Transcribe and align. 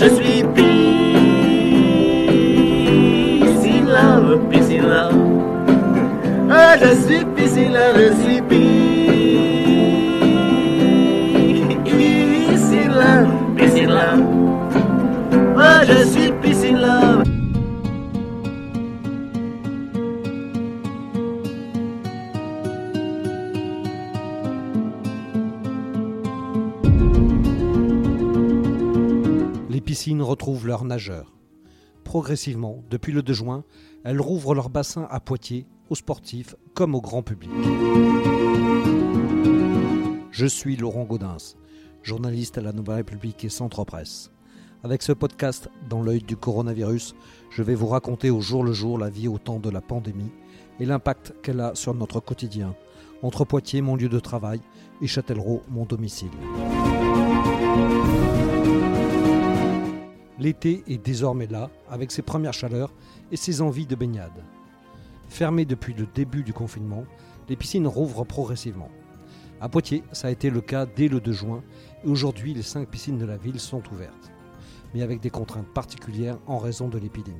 je 0.00 0.14
suis 0.14 0.29
nageurs. 30.84 31.36
Progressivement, 32.04 32.82
depuis 32.90 33.12
le 33.12 33.22
2 33.22 33.32
juin, 33.32 33.64
elles 34.04 34.20
rouvrent 34.20 34.54
leurs 34.54 34.70
bassins 34.70 35.06
à 35.10 35.20
Poitiers, 35.20 35.66
aux 35.90 35.94
sportifs 35.94 36.54
comme 36.74 36.94
au 36.94 37.00
grand 37.00 37.22
public. 37.22 37.50
Je 40.30 40.46
suis 40.46 40.76
Laurent 40.76 41.04
Gaudens, 41.04 41.56
journaliste 42.02 42.56
à 42.58 42.60
la 42.62 42.72
Nouvelle 42.72 42.96
République 42.96 43.44
et 43.44 43.48
Centre 43.48 43.84
Presse. 43.84 44.30
Avec 44.82 45.02
ce 45.02 45.12
podcast, 45.12 45.68
dans 45.90 46.00
l'œil 46.00 46.22
du 46.22 46.36
coronavirus, 46.36 47.14
je 47.50 47.62
vais 47.62 47.74
vous 47.74 47.88
raconter 47.88 48.30
au 48.30 48.40
jour 48.40 48.64
le 48.64 48.72
jour 48.72 48.96
la 48.98 49.10
vie 49.10 49.28
au 49.28 49.38
temps 49.38 49.58
de 49.58 49.68
la 49.68 49.80
pandémie 49.80 50.32
et 50.78 50.86
l'impact 50.86 51.34
qu'elle 51.42 51.60
a 51.60 51.74
sur 51.74 51.92
notre 51.92 52.20
quotidien, 52.20 52.74
entre 53.22 53.44
Poitiers, 53.44 53.82
mon 53.82 53.96
lieu 53.96 54.08
de 54.08 54.20
travail, 54.20 54.60
et 55.02 55.06
Châtellerault, 55.06 55.62
mon 55.68 55.84
domicile. 55.84 56.30
L'été 60.40 60.82
est 60.88 60.96
désormais 60.96 61.46
là, 61.46 61.68
avec 61.90 62.10
ses 62.10 62.22
premières 62.22 62.54
chaleurs 62.54 62.94
et 63.30 63.36
ses 63.36 63.60
envies 63.60 63.86
de 63.86 63.94
baignade. 63.94 64.42
Fermées 65.28 65.66
depuis 65.66 65.92
le 65.92 66.06
début 66.06 66.42
du 66.42 66.54
confinement, 66.54 67.04
les 67.50 67.56
piscines 67.56 67.86
rouvrent 67.86 68.24
progressivement. 68.24 68.88
À 69.60 69.68
Poitiers, 69.68 70.02
ça 70.12 70.28
a 70.28 70.30
été 70.30 70.48
le 70.48 70.62
cas 70.62 70.86
dès 70.86 71.08
le 71.08 71.20
2 71.20 71.30
juin, 71.30 71.62
et 72.02 72.08
aujourd'hui, 72.08 72.54
les 72.54 72.62
cinq 72.62 72.88
piscines 72.88 73.18
de 73.18 73.26
la 73.26 73.36
ville 73.36 73.60
sont 73.60 73.82
ouvertes, 73.92 74.32
mais 74.94 75.02
avec 75.02 75.20
des 75.20 75.28
contraintes 75.28 75.68
particulières 75.74 76.38
en 76.46 76.56
raison 76.56 76.88
de 76.88 76.96
l'épidémie. 76.96 77.38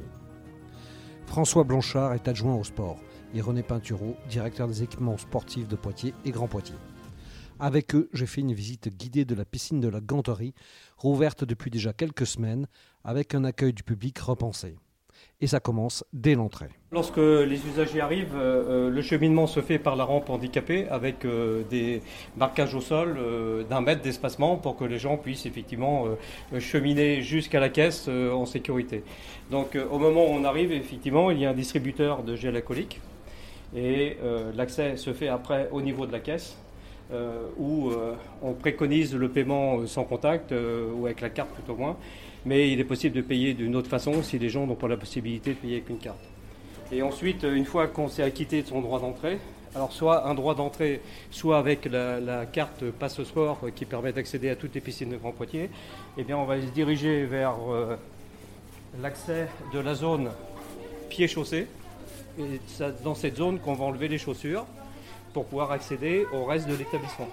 François 1.25 1.65
Blanchard 1.65 2.12
est 2.12 2.28
adjoint 2.28 2.56
au 2.56 2.65
sport 2.65 2.98
et 3.33 3.41
René 3.41 3.62
Peintureau, 3.62 4.15
directeur 4.28 4.69
des 4.69 4.83
équipements 4.83 5.17
sportifs 5.17 5.69
de 5.69 5.77
Poitiers 5.77 6.12
et 6.27 6.33
Grand 6.33 6.48
Poitiers. 6.48 6.77
Avec 7.62 7.95
eux, 7.95 8.09
j'ai 8.15 8.25
fait 8.25 8.41
une 8.41 8.55
visite 8.55 8.89
guidée 8.89 9.27
de 9.27 9.34
la 9.34 9.45
piscine 9.45 9.81
de 9.81 9.89
la 9.89 10.01
Ganterie, 10.01 10.55
rouverte 10.97 11.45
depuis 11.45 11.71
déjà 11.71 11.93
quelques 11.93 12.27
semaines, 12.27 12.67
avec 13.05 13.34
un 13.34 13.45
accueil 13.45 13.73
du 13.73 13.83
public 13.83 14.19
repensé. 14.19 14.77
Et 15.43 15.47
ça 15.47 15.59
commence 15.59 16.05
dès 16.12 16.34
l'entrée. 16.34 16.69
Lorsque 16.93 17.17
les 17.17 17.67
usagers 17.67 18.01
arrivent, 18.01 18.37
euh, 18.37 18.89
euh, 18.89 18.91
le 18.91 19.03
cheminement 19.03 19.47
se 19.47 19.61
fait 19.61 19.79
par 19.79 19.97
la 19.97 20.05
rampe 20.05 20.29
handicapée 20.29 20.87
avec 20.91 21.25
euh, 21.25 21.62
des 21.71 22.03
marquages 22.37 22.75
au 22.75 22.81
sol 22.81 23.19
d'un 23.69 23.81
mètre 23.81 24.03
d'espacement 24.03 24.56
pour 24.56 24.77
que 24.77 24.84
les 24.84 24.98
gens 24.98 25.17
puissent 25.17 25.47
effectivement 25.47 26.06
cheminer 26.59 27.23
jusqu'à 27.23 27.61
la 27.61 27.69
caisse 27.69 28.09
en 28.09 28.45
sécurité. 28.45 29.03
Donc 29.51 29.77
au 29.91 29.98
moment 29.98 30.25
où 30.25 30.31
on 30.31 30.45
arrive, 30.45 30.73
effectivement, 30.73 31.31
il 31.31 31.39
y 31.39 31.47
a 31.47 31.51
un 31.51 31.55
distributeur 31.55 32.23
de 32.23 32.37
gel 32.37 32.56
alcoolique 32.56 33.01
et 33.75 34.17
l'accès 34.55 34.97
se 34.97 35.12
fait 35.12 35.28
après 35.28 35.69
au 35.71 35.81
niveau 35.81 36.06
de 36.06 36.12
la 36.12 36.21
caisse 36.21 36.56
où 37.59 37.91
on 38.43 38.53
préconise 38.55 39.15
le 39.15 39.28
paiement 39.28 39.87
sans 39.87 40.05
contact 40.05 40.53
ou 40.53 41.06
avec 41.06 41.21
la 41.21 41.31
carte 41.31 41.51
tout 41.65 41.73
au 41.73 41.77
moins. 41.77 41.97
Mais 42.45 42.73
il 42.73 42.81
est 42.81 42.85
possible 42.85 43.17
de 43.17 43.21
payer 43.21 43.55
d'une 43.55 43.77
autre 43.77 43.89
façon 43.89 44.23
si 44.23 44.39
les 44.39 44.49
gens 44.49 44.67
n'ont 44.67 44.75
pas 44.75 44.89
la 44.89 44.97
possibilité 44.97 45.51
de 45.51 45.59
payer 45.59 45.77
avec 45.77 45.91
une 45.91 45.99
carte. 45.99 46.25
Et 46.93 47.03
ensuite, 47.03 47.45
une 47.45 47.67
fois 47.67 47.87
qu'on 47.87 48.09
s'est 48.09 48.23
acquitté 48.23 48.63
de 48.63 48.67
son 48.67 48.81
droit 48.81 48.99
d'entrée, 48.99 49.39
alors 49.75 49.93
soit 49.93 50.27
un 50.27 50.35
droit 50.35 50.55
d'entrée, 50.55 51.00
soit 51.31 51.59
avec 51.59 51.84
la, 51.84 52.47
carte 52.47 52.84
passe 52.91 53.23
sport 53.23 53.61
qui 53.75 53.84
permet 53.84 54.12
d'accéder 54.12 54.50
à 54.50 54.56
toutes 54.56 54.75
les 54.75 54.81
piscines 54.81 55.11
de 55.11 55.17
Grand 55.17 55.33
Poitiers, 55.33 55.71
eh 56.19 56.25
bien 56.25 56.37
on 56.37 56.45
va 56.45 56.61
se 56.61 56.67
diriger 56.67 57.25
vers 57.25 57.55
euh, 57.71 57.97
l'accès 59.00 59.49
de 59.73 59.79
la 59.79 59.95
zone 59.95 60.31
pied-chaussée. 61.09 61.69
Et 62.39 62.61
c'est 62.67 63.03
dans 63.03 63.15
cette 63.15 63.37
zone 63.37 63.61
qu'on 63.61 63.75
va 63.75 63.84
enlever 63.84 64.09
les 64.09 64.19
chaussures 64.19 64.67
pour 65.33 65.45
pouvoir 65.45 65.71
accéder 65.71 66.27
au 66.33 66.45
reste 66.45 66.69
de 66.69 66.75
l'établissement. 66.75 67.29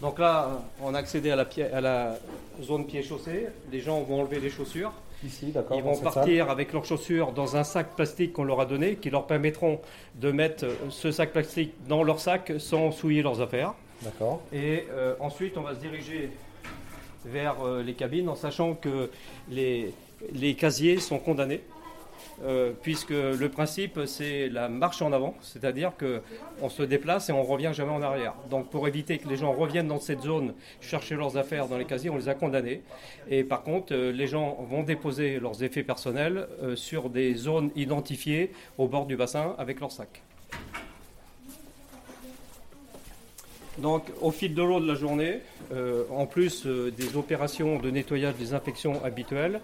Donc 0.00 0.18
là, 0.18 0.60
on 0.82 0.94
a 0.94 0.98
accédé 0.98 1.30
à 1.30 1.36
la, 1.36 1.44
pied- 1.44 1.72
à 1.72 1.80
la 1.80 2.18
zone 2.62 2.86
pied-chaussée. 2.86 3.46
Les 3.72 3.80
gens 3.80 4.00
vont 4.02 4.20
enlever 4.20 4.40
les 4.40 4.50
chaussures. 4.50 4.92
Ici, 5.24 5.46
d'accord. 5.46 5.76
Ils 5.78 5.82
vont 5.82 5.96
partir 5.96 6.50
avec 6.50 6.72
leurs 6.74 6.84
chaussures 6.84 7.32
dans 7.32 7.56
un 7.56 7.64
sac 7.64 7.94
plastique 7.96 8.34
qu'on 8.34 8.44
leur 8.44 8.60
a 8.60 8.66
donné, 8.66 8.96
qui 8.96 9.08
leur 9.08 9.26
permettront 9.26 9.80
de 10.16 10.30
mettre 10.30 10.66
ce 10.90 11.10
sac 11.10 11.32
plastique 11.32 11.72
dans 11.88 12.02
leur 12.02 12.20
sac 12.20 12.52
sans 12.58 12.92
souiller 12.92 13.22
leurs 13.22 13.40
affaires. 13.40 13.72
D'accord. 14.02 14.42
Et 14.52 14.84
euh, 14.90 15.14
ensuite, 15.20 15.56
on 15.56 15.62
va 15.62 15.74
se 15.74 15.80
diriger 15.80 16.30
vers 17.24 17.56
euh, 17.64 17.82
les 17.82 17.94
cabines 17.94 18.28
en 18.28 18.34
sachant 18.34 18.74
que 18.74 19.08
les, 19.48 19.94
les 20.34 20.54
casiers 20.54 20.98
sont 21.00 21.18
condamnés. 21.18 21.62
Euh, 22.42 22.72
puisque 22.82 23.10
le 23.10 23.48
principe 23.48 24.00
c'est 24.06 24.48
la 24.48 24.68
marche 24.68 25.02
en 25.02 25.12
avant, 25.12 25.34
c'est-à-dire 25.40 25.92
que 25.96 26.20
on 26.60 26.68
se 26.68 26.82
déplace 26.82 27.28
et 27.28 27.32
on 27.32 27.42
revient 27.42 27.70
jamais 27.72 27.92
en 27.92 28.02
arrière. 28.02 28.34
Donc 28.50 28.70
pour 28.70 28.88
éviter 28.88 29.18
que 29.18 29.28
les 29.28 29.36
gens 29.36 29.52
reviennent 29.52 29.88
dans 29.88 30.00
cette 30.00 30.22
zone 30.22 30.54
chercher 30.80 31.14
leurs 31.14 31.36
affaires 31.36 31.68
dans 31.68 31.78
les 31.78 31.84
casiers, 31.84 32.10
on 32.10 32.16
les 32.16 32.28
a 32.28 32.34
condamnés. 32.34 32.82
Et 33.28 33.44
par 33.44 33.62
contre, 33.62 33.94
euh, 33.94 34.12
les 34.12 34.26
gens 34.26 34.58
vont 34.68 34.82
déposer 34.82 35.38
leurs 35.38 35.62
effets 35.62 35.82
personnels 35.82 36.48
euh, 36.62 36.76
sur 36.76 37.10
des 37.10 37.34
zones 37.34 37.70
identifiées 37.76 38.52
au 38.78 38.88
bord 38.88 39.06
du 39.06 39.16
bassin 39.16 39.54
avec 39.58 39.80
leur 39.80 39.92
sac. 39.92 40.22
Donc, 43.78 44.04
au 44.20 44.30
fil 44.30 44.54
de 44.54 44.62
l'eau 44.62 44.78
de 44.78 44.86
la 44.86 44.94
journée, 44.94 45.40
euh, 45.72 46.04
en 46.10 46.26
plus 46.26 46.64
euh, 46.66 46.92
des 46.92 47.16
opérations 47.16 47.78
de 47.78 47.90
nettoyage 47.90 48.34
des 48.36 48.54
infections 48.54 49.02
habituelles, 49.04 49.60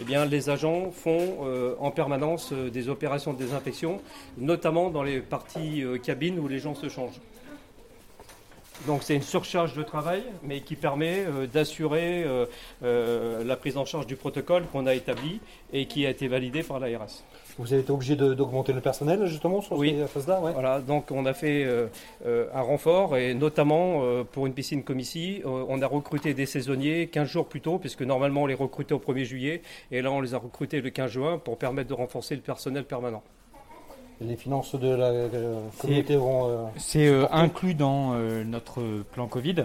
eh 0.00 0.28
les 0.28 0.50
agents 0.50 0.90
font 0.90 1.44
euh, 1.44 1.74
en 1.78 1.90
permanence 1.90 2.52
des 2.52 2.88
opérations 2.88 3.32
de 3.32 3.38
désinfection, 3.38 4.00
notamment 4.36 4.90
dans 4.90 5.02
les 5.02 5.20
parties 5.20 5.84
cabines 6.02 6.38
où 6.38 6.48
les 6.48 6.58
gens 6.58 6.74
se 6.74 6.88
changent. 6.88 7.20
Donc 8.86 9.02
c'est 9.04 9.14
une 9.14 9.22
surcharge 9.22 9.74
de 9.74 9.82
travail, 9.82 10.24
mais 10.42 10.60
qui 10.60 10.74
permet 10.74 11.20
euh, 11.20 11.46
d'assurer 11.46 12.24
euh, 12.24 12.46
euh, 12.82 13.44
la 13.44 13.56
prise 13.56 13.76
en 13.76 13.84
charge 13.84 14.06
du 14.06 14.16
protocole 14.16 14.64
qu'on 14.72 14.86
a 14.86 14.94
établi 14.94 15.40
et 15.72 15.86
qui 15.86 16.04
a 16.04 16.10
été 16.10 16.26
validé 16.26 16.62
par 16.64 16.80
l'ARS. 16.80 17.22
Vous 17.58 17.72
avez 17.72 17.82
été 17.82 17.92
obligé 17.92 18.16
d'augmenter 18.16 18.72
le 18.72 18.80
personnel 18.80 19.24
justement 19.26 19.60
sur 19.60 19.76
Oui. 19.76 19.96
phases-là 20.08 20.40
ouais. 20.40 20.52
Voilà, 20.52 20.80
donc 20.80 21.10
on 21.10 21.26
a 21.26 21.34
fait 21.34 21.66
un 22.24 22.60
renfort 22.62 23.16
et 23.18 23.34
notamment 23.34 24.24
pour 24.32 24.46
une 24.46 24.54
piscine 24.54 24.82
comme 24.82 24.98
ici, 24.98 25.42
on 25.44 25.82
a 25.82 25.86
recruté 25.86 26.32
des 26.32 26.46
saisonniers 26.46 27.08
15 27.08 27.28
jours 27.28 27.46
plus 27.46 27.60
tôt, 27.60 27.78
puisque 27.78 28.02
normalement 28.02 28.44
on 28.44 28.46
les 28.46 28.54
recrutait 28.54 28.94
au 28.94 28.98
1er 28.98 29.24
juillet, 29.24 29.62
et 29.90 30.00
là 30.00 30.10
on 30.10 30.22
les 30.22 30.32
a 30.32 30.38
recrutés 30.38 30.80
le 30.80 30.88
15 30.88 31.10
juin 31.10 31.38
pour 31.38 31.58
permettre 31.58 31.90
de 31.90 31.94
renforcer 31.94 32.34
le 32.34 32.42
personnel 32.42 32.84
permanent. 32.84 33.22
Les 34.26 34.36
finances 34.36 34.74
de 34.74 34.88
la 34.88 35.06
euh, 35.06 35.60
communauté 35.78 36.16
vont. 36.16 36.48
euh, 36.48 36.64
C'est 36.76 37.06
euh, 37.08 37.26
inclus 37.32 37.74
dans 37.74 38.14
euh, 38.14 38.44
notre 38.44 38.80
plan 39.12 39.26
Covid. 39.26 39.64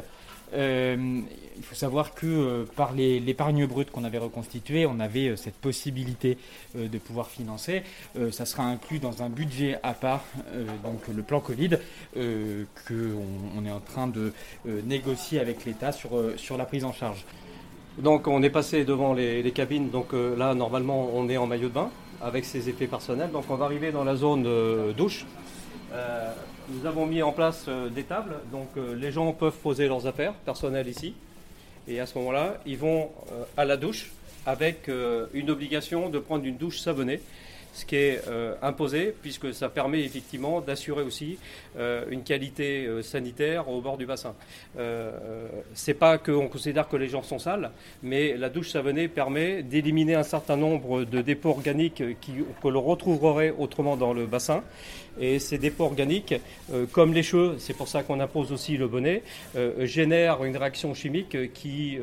Euh, 0.53 1.22
il 1.57 1.63
faut 1.63 1.75
savoir 1.75 2.13
que 2.13 2.25
euh, 2.25 2.66
par 2.75 2.94
les- 2.94 3.19
l'épargne 3.19 3.66
brute 3.66 3.91
qu'on 3.91 4.06
avait 4.06 4.18
reconstituée, 4.18 4.85
on 4.85 5.00
avait 5.01 5.28
euh, 5.29 5.35
cette 5.35 5.56
possibilité 5.56 6.38
euh, 6.78 6.88
de 6.88 6.97
pouvoir 6.97 7.28
financer. 7.28 7.84
Euh, 8.18 8.31
ça 8.31 8.45
sera 8.45 8.63
inclus 8.63 9.00
dans 9.00 9.22
un 9.23 9.29
budget 9.29 9.78
à 9.84 9.94
part, 9.94 10.23
euh, 10.53 10.66
donc 10.85 11.01
le 11.13 11.22
plan 11.22 11.41
Covid, 11.41 11.72
euh, 12.16 12.63
qu'on 12.88 13.59
on 13.62 13.66
est 13.66 13.72
en 13.72 13.81
train 13.81 14.07
de 14.07 14.31
euh, 14.68 14.81
négocier 14.85 15.39
avec 15.41 15.66
l'État 15.66 15.91
sur, 15.91 16.16
euh, 16.18 16.35
sur 16.38 16.56
la 16.57 16.63
prise 16.66 16.85
en 16.85 16.94
charge. 16.94 17.25
Donc 17.97 18.28
on 18.28 18.41
est 18.44 18.50
passé 18.51 18.85
devant 18.85 19.13
les, 19.13 19.42
les 19.44 19.51
cabines, 19.51 19.89
donc 19.89 20.13
euh, 20.13 20.36
là 20.38 20.53
normalement 20.53 21.10
on 21.13 21.27
est 21.30 21.38
en 21.38 21.48
maillot 21.48 21.68
de 21.69 21.74
bain 21.74 21.89
avec 22.21 22.45
ses 22.45 22.69
effets 22.69 22.87
personnels, 22.87 23.31
donc 23.31 23.45
on 23.49 23.55
va 23.55 23.65
arriver 23.65 23.91
dans 23.91 24.03
la 24.03 24.15
zone 24.15 24.93
douche. 24.93 25.25
Euh, 25.93 26.31
nous 26.69 26.85
avons 26.85 27.05
mis 27.05 27.21
en 27.21 27.31
place 27.31 27.65
euh, 27.67 27.89
des 27.89 28.03
tables, 28.03 28.35
donc 28.51 28.67
euh, 28.75 28.93
les 28.93 29.11
gens 29.11 29.31
peuvent 29.31 29.55
poser 29.55 29.87
leurs 29.87 30.05
affaires 30.05 30.33
personnelles 30.33 30.89
ici, 30.89 31.13
et 31.87 31.99
à 31.99 32.05
ce 32.05 32.17
moment-là 32.17 32.57
ils 32.65 32.77
vont 32.77 33.09
à 33.55 33.63
la 33.63 33.77
douche 33.77 34.11
avec 34.45 34.89
une 35.33 35.49
obligation 35.49 36.09
de 36.09 36.19
prendre 36.19 36.45
une 36.45 36.55
douche 36.55 36.79
savonnée. 36.79 37.19
Ce 37.77 37.85
qui 37.85 37.95
est 37.95 38.21
euh, 38.27 38.56
imposé, 38.63 39.13
puisque 39.21 39.53
ça 39.53 39.69
permet 39.69 40.01
effectivement 40.01 40.62
d'assurer 40.62 41.03
aussi 41.03 41.38
euh, 41.77 42.06
une 42.09 42.24
qualité 42.24 42.88
euh, 42.88 43.03
sanitaire 43.03 43.69
au 43.69 43.81
bord 43.81 43.97
du 43.97 44.07
bassin. 44.07 44.33
c'est 45.74 45.94
pas 45.94 46.18
qu'on 46.18 46.47
considère 46.47 46.88
que 46.88 46.97
les 46.97 47.07
gens 47.07 47.21
sont 47.21 47.39
sales, 47.39 47.71
mais 48.01 48.35
la 48.35 48.50
douche 48.50 48.71
savonnée 48.71 49.07
permet 49.07 49.62
d'éliminer 49.62 50.15
un 50.15 50.24
certain 50.24 50.57
nombre 50.57 51.03
de 51.03 51.21
dépôts 51.21 51.50
organiques 51.50 52.03
que 52.63 52.68
l'on 52.68 52.81
retrouverait 52.81 53.53
autrement 53.57 53.95
dans 53.95 54.13
le 54.13 54.25
bassin. 54.25 54.63
Et 55.19 55.39
ces 55.39 55.57
dépôts 55.57 55.85
organiques, 55.85 56.35
comme 56.91 57.12
les 57.12 57.24
cheveux, 57.24 57.56
c'est 57.57 57.74
pour 57.74 57.88
ça 57.88 58.03
qu'on 58.03 58.19
impose 58.19 58.51
aussi 58.51 58.77
le 58.77 58.88
bonnet, 58.88 59.24
génèrent 59.79 60.44
une 60.44 60.56
réaction 60.56 60.94
chimique 60.94 61.51
qui 61.53 61.97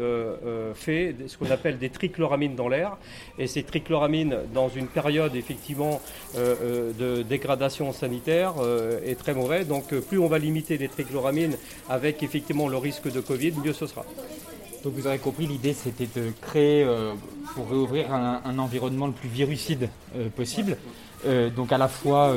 fait 0.75 1.15
ce 1.29 1.39
qu'on 1.39 1.51
appelle 1.51 1.79
des 1.79 1.91
trichloramines 1.91 2.57
dans 2.57 2.69
l'air. 2.69 2.97
Et 3.39 3.47
ces 3.47 3.63
trichloramines, 3.63 4.37
dans 4.53 4.69
une 4.69 4.89
période 4.89 5.37
effectivement 5.37 5.64
euh, 5.71 5.95
euh, 6.37 6.93
de 6.93 7.23
dégradation 7.23 7.93
sanitaire, 7.93 8.55
euh, 8.59 9.01
est 9.05 9.19
très 9.19 9.35
mauvais. 9.35 9.65
Donc 9.65 9.95
plus 9.95 10.19
on 10.19 10.29
va 10.29 10.39
limiter 10.39 10.79
les 10.79 10.89
trichloramines 10.89 11.57
avec 11.89 12.23
effectivement 12.23 12.69
le 12.69 12.77
risque 12.77 13.11
de 13.11 13.21
Covid, 13.21 13.53
mieux 13.65 13.73
ce 13.73 13.87
sera. 13.87 14.05
Donc 14.83 14.95
vous 14.95 15.07
aurez 15.07 15.19
compris, 15.19 15.47
l'idée 15.47 15.73
c'était 15.73 16.09
de 16.15 16.31
créer, 16.43 16.87
pour 17.55 17.71
réouvrir 17.71 18.13
un, 18.13 18.59
environnement 18.59 19.07
le 19.07 19.15
plus 19.15 19.31
virucide 19.31 19.89
possible. 20.37 20.77
donc 21.57 21.73
à 21.73 21.79
la 21.79 21.89
fois 21.89 22.35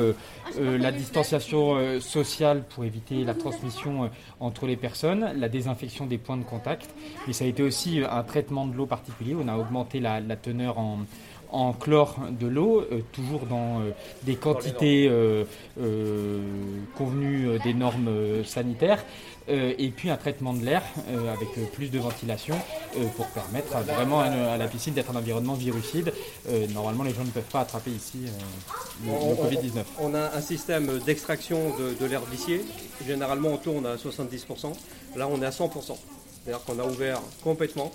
la 0.58 0.90
distanciation 0.90 2.00
sociale 2.00 2.64
pour 2.70 2.86
éviter 2.86 3.22
la 3.22 3.34
transmission 3.34 4.08
entre 4.40 4.66
les 4.66 4.76
personnes, 4.76 5.30
la 5.36 5.50
désinfection 5.50 6.06
des 6.06 6.16
points 6.16 6.38
de 6.38 6.42
contact, 6.42 6.88
mais 7.26 7.34
ça 7.34 7.44
a 7.44 7.48
été 7.48 7.62
aussi 7.62 8.00
un 8.10 8.22
traitement 8.22 8.66
de 8.66 8.74
l'eau 8.74 8.86
particulier. 8.86 9.36
On 9.38 9.48
a 9.48 9.58
augmenté 9.58 10.00
la 10.00 10.36
teneur 10.36 10.78
en, 10.78 11.00
en 11.50 11.72
chlore 11.72 12.16
de 12.30 12.46
l'eau, 12.46 12.80
euh, 12.80 13.00
toujours 13.12 13.46
dans 13.46 13.80
euh, 13.80 13.90
des 14.24 14.36
quantités 14.36 15.08
euh, 15.10 15.44
convenues 16.96 17.58
des 17.64 17.74
normes 17.74 18.44
sanitaires, 18.44 19.04
et 19.50 19.90
puis 19.96 20.10
un 20.10 20.18
traitement 20.18 20.52
de 20.52 20.62
l'air 20.62 20.82
avec 21.08 21.72
plus 21.72 21.90
de 21.90 21.98
ventilation 21.98 22.54
pour 23.16 23.26
permettre 23.28 23.78
vraiment 23.78 24.20
à, 24.20 24.58
la 24.58 24.66
piscine 24.66 24.92
d'être 24.92 25.10
un 25.10 25.16
environnement 25.16 25.54
virucide. 25.54 26.12
normalement, 26.74 27.02
les 27.02 27.14
gens 27.14 27.24
ne 27.24 27.30
peuvent 27.30 27.42
pas 27.44 27.60
attraper 27.60 27.92
ici 27.92 28.26
le, 29.06 29.10
Covid-19. 29.10 29.84
On 30.00 30.14
a 30.14 30.36
un 30.36 30.40
système 30.42 30.98
d'extraction 30.98 31.72
de, 31.98 32.06
l'air 32.06 32.22
vicié. 32.26 32.60
Généralement, 33.06 33.50
on 33.50 33.56
tourne 33.56 33.86
à 33.86 33.96
70%. 33.96 34.74
Là, 35.16 35.26
on 35.30 35.40
est 35.40 35.46
à 35.46 35.50
100%. 35.50 35.96
C'est-à-dire 36.44 36.62
qu'on 36.66 36.78
a 36.78 36.84
ouvert 36.84 37.22
complètement 37.42 37.90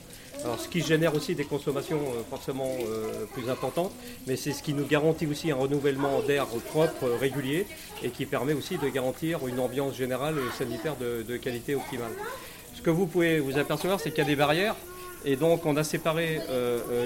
ce 0.58 0.68
qui 0.68 0.82
génère 0.82 1.16
aussi 1.16 1.36
des 1.36 1.46
consommations 1.46 2.00
euh, 2.00 2.22
forcément 2.30 2.70
euh, 2.88 3.26
plus 3.34 3.50
importantes, 3.50 3.92
mais 4.28 4.36
c'est 4.36 4.52
ce 4.52 4.62
qui 4.62 4.74
nous 4.74 4.86
garantit 4.86 5.28
aussi 5.28 5.52
un 5.52 5.56
renouvellement 5.56 6.22
d'air 6.22 6.46
propre, 6.70 7.06
euh, 7.06 7.18
régulier, 7.18 7.66
et 8.04 8.10
qui 8.10 8.26
permet 8.26 8.54
aussi 8.54 8.78
de 8.78 8.88
garantir 8.90 9.48
une 9.48 9.60
ambiance 9.60 9.96
générale 9.96 10.36
sanitaire 10.58 10.96
de, 10.98 11.38
qualité 11.38 11.76
optimale. 11.76 12.12
Ce 12.76 12.82
que 12.82 12.90
vous 12.90 13.06
pouvez 13.06 13.40
vous 13.40 13.58
apercevoir, 13.58 14.00
c'est 14.00 14.10
qu'il 14.10 14.20
y 14.20 14.28
a 14.28 14.30
des 14.30 14.36
barrières, 14.36 14.76
et 15.26 15.36
donc 15.36 15.66
on 15.66 15.78
a 15.78 15.84
séparé 15.84 16.40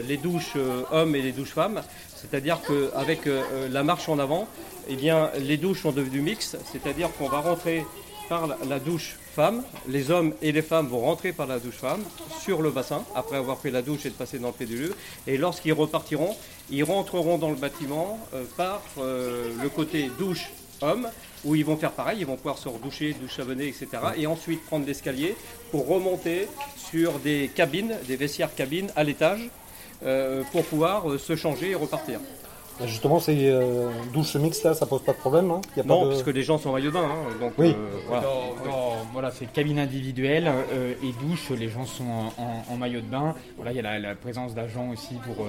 les 0.07 0.17
douches 0.17 0.55
hommes 0.91 1.15
et 1.15 1.21
les 1.21 1.31
douches 1.31 1.51
femmes, 1.51 1.83
c'est-à-dire 2.15 2.59
qu'avec 2.65 3.21
la 3.69 3.83
marche 3.83 4.09
en 4.09 4.17
avant, 4.17 4.47
eh 4.89 4.95
les 5.39 5.57
douches 5.57 5.83
sont 5.83 5.91
devenues 5.91 6.21
mixtes, 6.21 6.57
c'est-à-dire 6.71 7.09
qu'on 7.17 7.29
va 7.29 7.41
rentrer 7.41 7.85
par 8.27 8.47
la 8.67 8.79
douche 8.79 9.17
les 9.87 10.11
hommes 10.11 10.33
et 10.41 10.51
les 10.51 10.61
femmes 10.61 10.87
vont 10.87 11.01
rentrer 11.01 11.31
par 11.31 11.47
la 11.47 11.59
douche 11.59 11.75
femme 11.75 12.03
sur 12.41 12.61
le 12.61 12.71
bassin, 12.71 13.03
après 13.15 13.37
avoir 13.37 13.57
pris 13.57 13.71
la 13.71 13.81
douche 13.81 14.05
et 14.05 14.09
de 14.09 14.15
passer 14.15 14.39
dans 14.39 14.47
le 14.47 14.53
péduleux. 14.53 14.95
Et 15.27 15.37
lorsqu'ils 15.37 15.73
repartiront, 15.73 16.35
ils 16.69 16.83
rentreront 16.83 17.37
dans 17.37 17.49
le 17.49 17.55
bâtiment 17.55 18.19
euh, 18.33 18.43
par 18.55 18.81
euh, 18.97 19.49
le 19.61 19.69
côté 19.69 20.09
douche 20.17 20.49
homme, 20.81 21.07
où 21.45 21.55
ils 21.55 21.65
vont 21.65 21.77
faire 21.77 21.91
pareil, 21.91 22.17
ils 22.19 22.25
vont 22.25 22.35
pouvoir 22.35 22.57
se 22.57 22.69
redoucher, 22.69 23.13
douche 23.13 23.35
savonnée, 23.35 23.67
etc. 23.67 23.87
Et 24.17 24.27
ensuite 24.27 24.63
prendre 24.65 24.85
l'escalier 24.85 25.35
pour 25.71 25.87
remonter 25.87 26.47
sur 26.75 27.19
des 27.19 27.49
cabines, 27.53 27.95
des 28.07 28.15
vestiaires 28.15 28.53
cabines 28.53 28.91
à 28.95 29.03
l'étage, 29.03 29.49
euh, 30.03 30.43
pour 30.51 30.63
pouvoir 30.65 31.19
se 31.19 31.35
changer 31.35 31.71
et 31.71 31.75
repartir. 31.75 32.19
Bah, 32.79 32.85
justement, 32.85 33.19
ces 33.19 33.49
euh, 33.49 33.89
douches 34.13 34.35
mixtes 34.35 34.63
là, 34.63 34.75
ça 34.75 34.85
pose 34.85 35.01
pas 35.01 35.13
de 35.13 35.17
problème. 35.17 35.49
Hein 35.49 35.61
non, 35.85 36.07
parce 36.07 36.21
que 36.21 36.29
les 36.29 36.43
gens 36.43 36.59
sont 36.59 36.69
en 36.69 36.73
maillot 36.73 36.89
de 36.89 36.93
bain. 36.93 37.05
Hein, 37.05 37.37
donc, 37.39 37.53
oui. 37.57 37.75
Euh, 37.75 38.21
voilà. 39.11 39.31
c'est 39.31 39.51
cabine 39.51 39.79
individuelle 39.79 40.47
euh, 40.47 40.93
et 41.03 41.11
douche, 41.25 41.49
les 41.49 41.69
gens 41.69 41.85
sont 41.85 42.31
en, 42.37 42.77
maillot 42.77 43.01
de 43.01 43.07
bain. 43.07 43.33
Voilà, 43.55 43.71
il 43.71 43.77
y 43.77 43.79
a 43.79 43.99
la, 43.99 44.15
présence 44.15 44.53
d'agents 44.53 44.89
aussi 44.89 45.15
pour. 45.15 45.45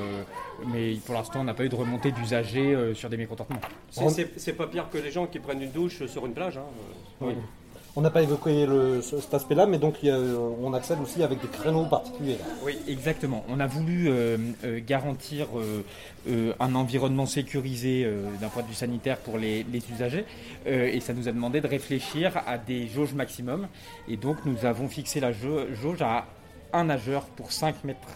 mais 0.72 0.94
pour 1.04 1.14
l'instant, 1.14 1.40
on 1.40 1.44
n'a 1.44 1.54
pas 1.54 1.64
eu 1.64 1.68
de 1.68 1.76
remontée 1.76 2.12
d'usagers 2.12 2.94
sur 2.94 3.10
des 3.10 3.16
mécontentements. 3.16 3.60
C'est 3.90 4.52
pas 4.54 4.66
pire 4.66 4.88
que 4.90 4.98
les 4.98 5.10
gens 5.10 5.26
qui 5.26 5.38
prennent 5.38 5.62
une 5.62 5.70
douche 5.70 6.06
sur 6.06 6.24
une 6.24 6.32
plage. 6.32 6.56
Hein. 6.56 6.64
Oui. 7.20 7.34
On 7.98 8.00
n'a 8.00 8.10
pas 8.10 8.22
évoqué 8.22 8.64
cet 9.02 9.34
aspect-là, 9.34 9.66
mais 9.66 9.78
donc 9.78 9.96
on 10.62 10.72
accède 10.72 11.00
aussi 11.02 11.20
avec 11.24 11.40
des 11.40 11.48
créneaux 11.48 11.84
particuliers. 11.86 12.38
Oui, 12.64 12.78
exactement. 12.86 13.44
On 13.48 13.58
a 13.58 13.66
voulu 13.66 14.08
euh, 14.08 14.36
euh, 14.62 14.78
garantir 14.86 15.48
euh, 15.58 16.52
un 16.60 16.76
environnement 16.76 17.26
sécurisé 17.26 18.08
d'un 18.40 18.46
point 18.50 18.62
de 18.62 18.68
vue 18.68 18.74
sanitaire 18.74 19.16
pour 19.16 19.36
les, 19.36 19.66
usagers, 19.92 20.26
et 20.64 21.00
ça 21.00 21.12
nous 21.12 21.28
a 21.28 21.32
demandé 21.32 21.60
de 21.60 21.66
réfléchir 21.66 22.40
à 22.46 22.56
des 22.56 22.86
jauges 22.86 23.14
maximum. 23.14 23.66
Et 24.06 24.16
donc 24.16 24.36
nous 24.44 24.64
avons 24.64 24.88
fixé 24.88 25.18
la 25.18 25.32
jauge 25.32 26.00
à 26.00 26.26
un 26.72 26.84
nageur 26.84 27.24
pour 27.24 27.50
5 27.50 27.82
mètres 27.82 28.08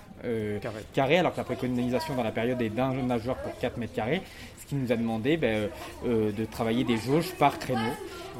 carrés, 0.94 1.18
alors 1.18 1.32
que 1.32 1.38
la 1.38 1.44
préconisation 1.44 2.14
dans 2.14 2.22
la 2.22 2.32
période 2.32 2.60
est 2.62 2.68
d'un 2.68 2.92
nageur 2.92 3.36
pour 3.36 3.56
4 3.58 3.76
mètres 3.76 3.94
carrés, 3.94 4.22
ce 4.60 4.66
qui 4.66 4.74
nous 4.74 4.92
a 4.92 4.96
demandé 4.96 5.36
ben, 5.36 5.68
de 6.04 6.44
travailler 6.44 6.84
des 6.84 6.96
jauges 6.96 7.32
par 7.38 7.58
créneau. 7.58 7.92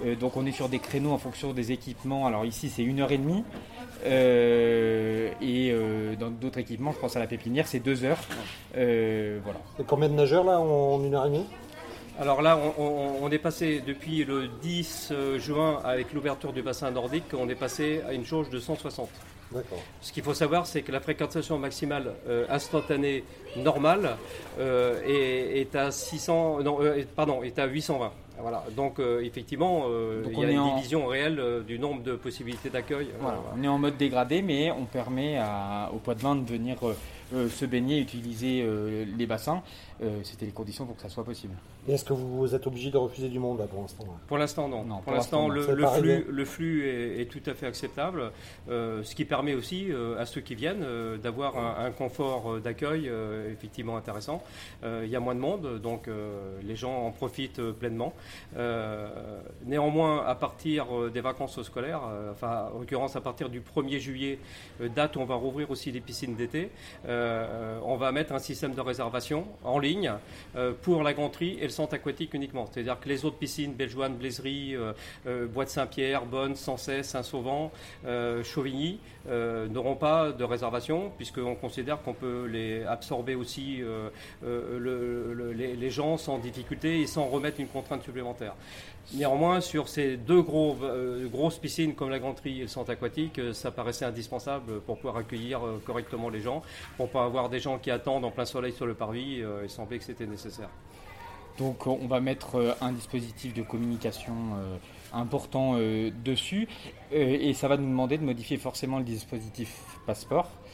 Euh, 0.04 0.14
donc 0.14 0.36
on 0.36 0.46
est 0.46 0.52
sur 0.52 0.68
des 0.68 0.78
créneaux 0.78 1.12
en 1.12 1.18
fonction 1.18 1.52
des 1.52 1.72
équipements. 1.72 2.26
Alors 2.26 2.44
ici 2.44 2.68
c'est 2.68 2.82
une 2.82 3.00
heure 3.00 3.12
et 3.12 3.18
demie. 3.18 3.44
Euh, 4.04 5.30
et 5.40 5.70
euh, 5.70 6.16
dans 6.16 6.30
d'autres 6.30 6.58
équipements, 6.58 6.92
je 6.92 6.98
pense 6.98 7.16
à 7.16 7.20
la 7.20 7.26
pépinière, 7.26 7.66
c'est 7.66 7.80
deux 7.80 8.04
heures. 8.04 8.18
voilà. 8.74 9.60
Et 9.78 9.84
combien 9.86 10.08
de 10.08 10.14
nageurs 10.14 10.44
là 10.44 10.58
en, 10.58 11.02
une 11.04 11.14
heure 11.14 11.26
et 11.26 11.30
demie? 11.30 11.46
Alors 12.20 12.42
là, 12.42 12.58
on, 12.78 13.30
est 13.30 13.38
passé 13.38 13.82
depuis 13.86 14.22
le 14.24 14.46
10 14.60 15.14
juin 15.38 15.80
avec 15.82 16.12
l'ouverture 16.12 16.52
du 16.52 16.60
bassin 16.60 16.90
nordique, 16.90 17.24
on 17.32 17.48
est 17.48 17.54
passé 17.54 18.02
à 18.06 18.12
une 18.12 18.26
jauge 18.26 18.50
de 18.50 18.60
160. 18.60 19.08
Ce 20.00 20.12
qu'il 20.12 20.22
faut 20.22 20.34
savoir, 20.34 20.66
c'est 20.66 20.82
que 20.82 20.92
la 20.92 21.00
fréquentation 21.00 21.58
maximale 21.58 22.14
instantanée 22.48 23.24
normale 23.56 24.16
est, 24.58 25.74
à 25.74 25.90
600, 25.90 26.62
non, 26.62 26.78
pardon, 27.14 27.42
est 27.42 27.58
à 27.58 27.66
820. 27.66 28.12
Voilà, 28.42 28.64
donc 28.76 28.98
euh, 28.98 29.20
effectivement, 29.20 29.84
euh, 29.86 30.24
il 30.32 30.38
y 30.38 30.44
a 30.44 30.50
une 30.50 30.74
division 30.74 31.06
réelle 31.06 31.38
euh, 31.38 31.62
du 31.62 31.78
nombre 31.78 32.02
de 32.02 32.16
possibilités 32.16 32.70
d'accueil. 32.70 33.08
On 33.56 33.62
est 33.62 33.68
en 33.68 33.78
mode 33.78 33.96
dégradé, 33.96 34.42
mais 34.42 34.70
on 34.72 34.84
permet 34.84 35.38
au 35.92 35.98
poids 35.98 36.14
de 36.14 36.20
vin 36.20 36.34
de 36.34 36.44
venir 36.44 36.76
se 37.32 37.64
baigner, 37.64 37.98
utiliser 37.98 38.66
les 39.16 39.26
bassins. 39.26 39.62
C'était 40.24 40.46
les 40.46 40.52
conditions 40.52 40.86
pour 40.86 40.96
que 40.96 41.02
ça 41.02 41.08
soit 41.08 41.24
possible. 41.24 41.54
Est-ce 41.88 42.04
que 42.04 42.12
vous 42.12 42.54
êtes 42.54 42.66
obligé 42.66 42.90
de 42.90 42.96
refuser 42.96 43.28
du 43.28 43.38
monde 43.38 43.58
là, 43.58 43.66
pour 43.66 43.80
l'instant 43.80 44.04
Pour 44.26 44.38
l'instant, 44.38 44.68
non. 44.68 45.00
Pour, 45.00 45.12
l'instant, 45.12 45.48
le, 45.48 45.62
flux, 45.62 46.24
le, 46.28 46.44
flux, 46.44 46.88
est, 47.20 47.30
tout 47.30 47.42
à 47.46 47.54
fait 47.54 47.66
acceptable, 47.66 48.30
ce 48.68 49.14
qui 49.14 49.24
permet 49.24 49.54
aussi 49.54 49.88
à 50.18 50.26
ceux 50.26 50.40
qui 50.40 50.54
viennent 50.54 50.84
d'avoir 51.22 51.58
un, 51.58 51.86
un, 51.86 51.90
confort 51.90 52.60
d'accueil 52.60 53.10
effectivement 53.50 53.96
intéressant. 53.96 54.42
Il 54.84 55.08
y 55.08 55.16
a 55.16 55.20
moins 55.20 55.34
de 55.34 55.40
monde, 55.40 55.80
donc 55.80 56.08
les 56.62 56.76
gens 56.76 57.06
en 57.06 57.10
profitent 57.10 57.60
pleinement. 57.72 58.12
Euh, 58.56 59.08
néanmoins, 59.64 60.24
à 60.26 60.34
partir 60.34 60.86
euh, 60.92 61.10
des 61.10 61.20
vacances 61.20 61.60
scolaires, 61.62 62.02
euh, 62.08 62.32
enfin 62.32 62.70
en 62.74 62.78
l'occurrence 62.78 63.16
à 63.16 63.20
partir 63.20 63.48
du 63.48 63.60
1er 63.60 63.98
juillet, 63.98 64.38
date 64.94 65.16
où 65.16 65.20
on 65.20 65.24
va 65.24 65.34
rouvrir 65.34 65.70
aussi 65.70 65.90
les 65.92 66.00
piscines 66.00 66.34
d'été, 66.34 66.70
on 67.06 67.96
va 67.96 68.12
mettre 68.12 68.32
un 68.32 68.38
système 68.38 68.74
de 68.74 68.80
réservation 68.80 69.46
en 69.64 69.78
ligne 69.78 70.12
pour 70.82 71.02
la 71.02 71.12
granderie 71.12 71.58
et 71.60 71.64
le 71.64 71.70
centre 71.72 71.94
aquatique 71.94 72.34
uniquement. 72.34 72.66
C'est-à-dire 72.70 73.00
que 73.00 73.08
les 73.08 73.24
autres 73.24 73.38
piscines, 73.38 73.72
Belgeoine, 73.72 74.14
Blaiserie, 74.14 74.76
Bois 75.52 75.64
de 75.64 75.70
Saint-Pierre, 75.70 76.24
Bonne, 76.24 76.54
Sancerre, 76.54 77.04
Saint-Sauvant, 77.04 77.72
Chauvigny, 78.44 79.00
n'auront 79.28 79.96
pas 79.96 80.32
de 80.32 80.44
réservation 80.44 81.12
puisqu'on 81.16 81.54
considère 81.54 82.00
qu'on 82.02 82.14
peut 82.14 82.46
les 82.46 82.84
absorber 82.84 83.34
aussi 83.34 83.80
les, 84.42 85.90
gens 85.90 86.16
sans 86.16 86.38
difficulté 86.38 87.00
et 87.00 87.06
sans 87.06 87.26
remettre 87.26 87.60
une 87.60 87.68
contrainte 87.68 88.02
supplémentaire. 88.02 88.54
Néanmoins, 89.14 89.60
sur 89.60 89.88
ces 89.88 90.16
deux 90.16 90.40
gros, 90.40 90.76
euh, 90.82 91.28
grosses 91.28 91.58
piscines 91.58 91.94
comme 91.94 92.08
la 92.08 92.18
Granderie 92.18 92.60
et 92.60 92.62
le 92.62 92.68
centre 92.68 92.90
aquatique, 92.90 93.38
euh, 93.38 93.52
ça 93.52 93.70
paraissait 93.70 94.06
indispensable 94.06 94.80
pour 94.80 94.96
pouvoir 94.96 95.18
accueillir 95.18 95.66
euh, 95.66 95.82
correctement 95.84 96.30
les 96.30 96.40
gens, 96.40 96.62
pour 96.96 97.10
pas 97.10 97.24
avoir 97.24 97.50
des 97.50 97.58
gens 97.58 97.78
qui 97.78 97.90
attendent 97.90 98.24
en 98.24 98.30
plein 98.30 98.46
soleil 98.46 98.72
sur 98.72 98.86
le 98.86 98.94
parvis. 98.94 99.42
il 99.62 99.68
semblait 99.68 99.98
que 99.98 100.04
c'était 100.04 100.26
nécessaire. 100.26 100.70
Donc 101.58 101.86
on 101.86 102.06
va 102.06 102.20
mettre 102.20 102.76
un 102.80 102.92
dispositif 102.92 103.54
de 103.54 103.62
communication 103.62 104.34
important 105.12 105.76
dessus. 106.24 106.66
Et 107.10 107.52
ça 107.52 107.68
va 107.68 107.76
nous 107.76 107.88
demander 107.88 108.18
de 108.18 108.24
modifier 108.24 108.56
forcément 108.56 108.98
le 108.98 109.04
dispositif 109.04 109.78
passeport. 110.06 110.50
euh, 110.50 110.71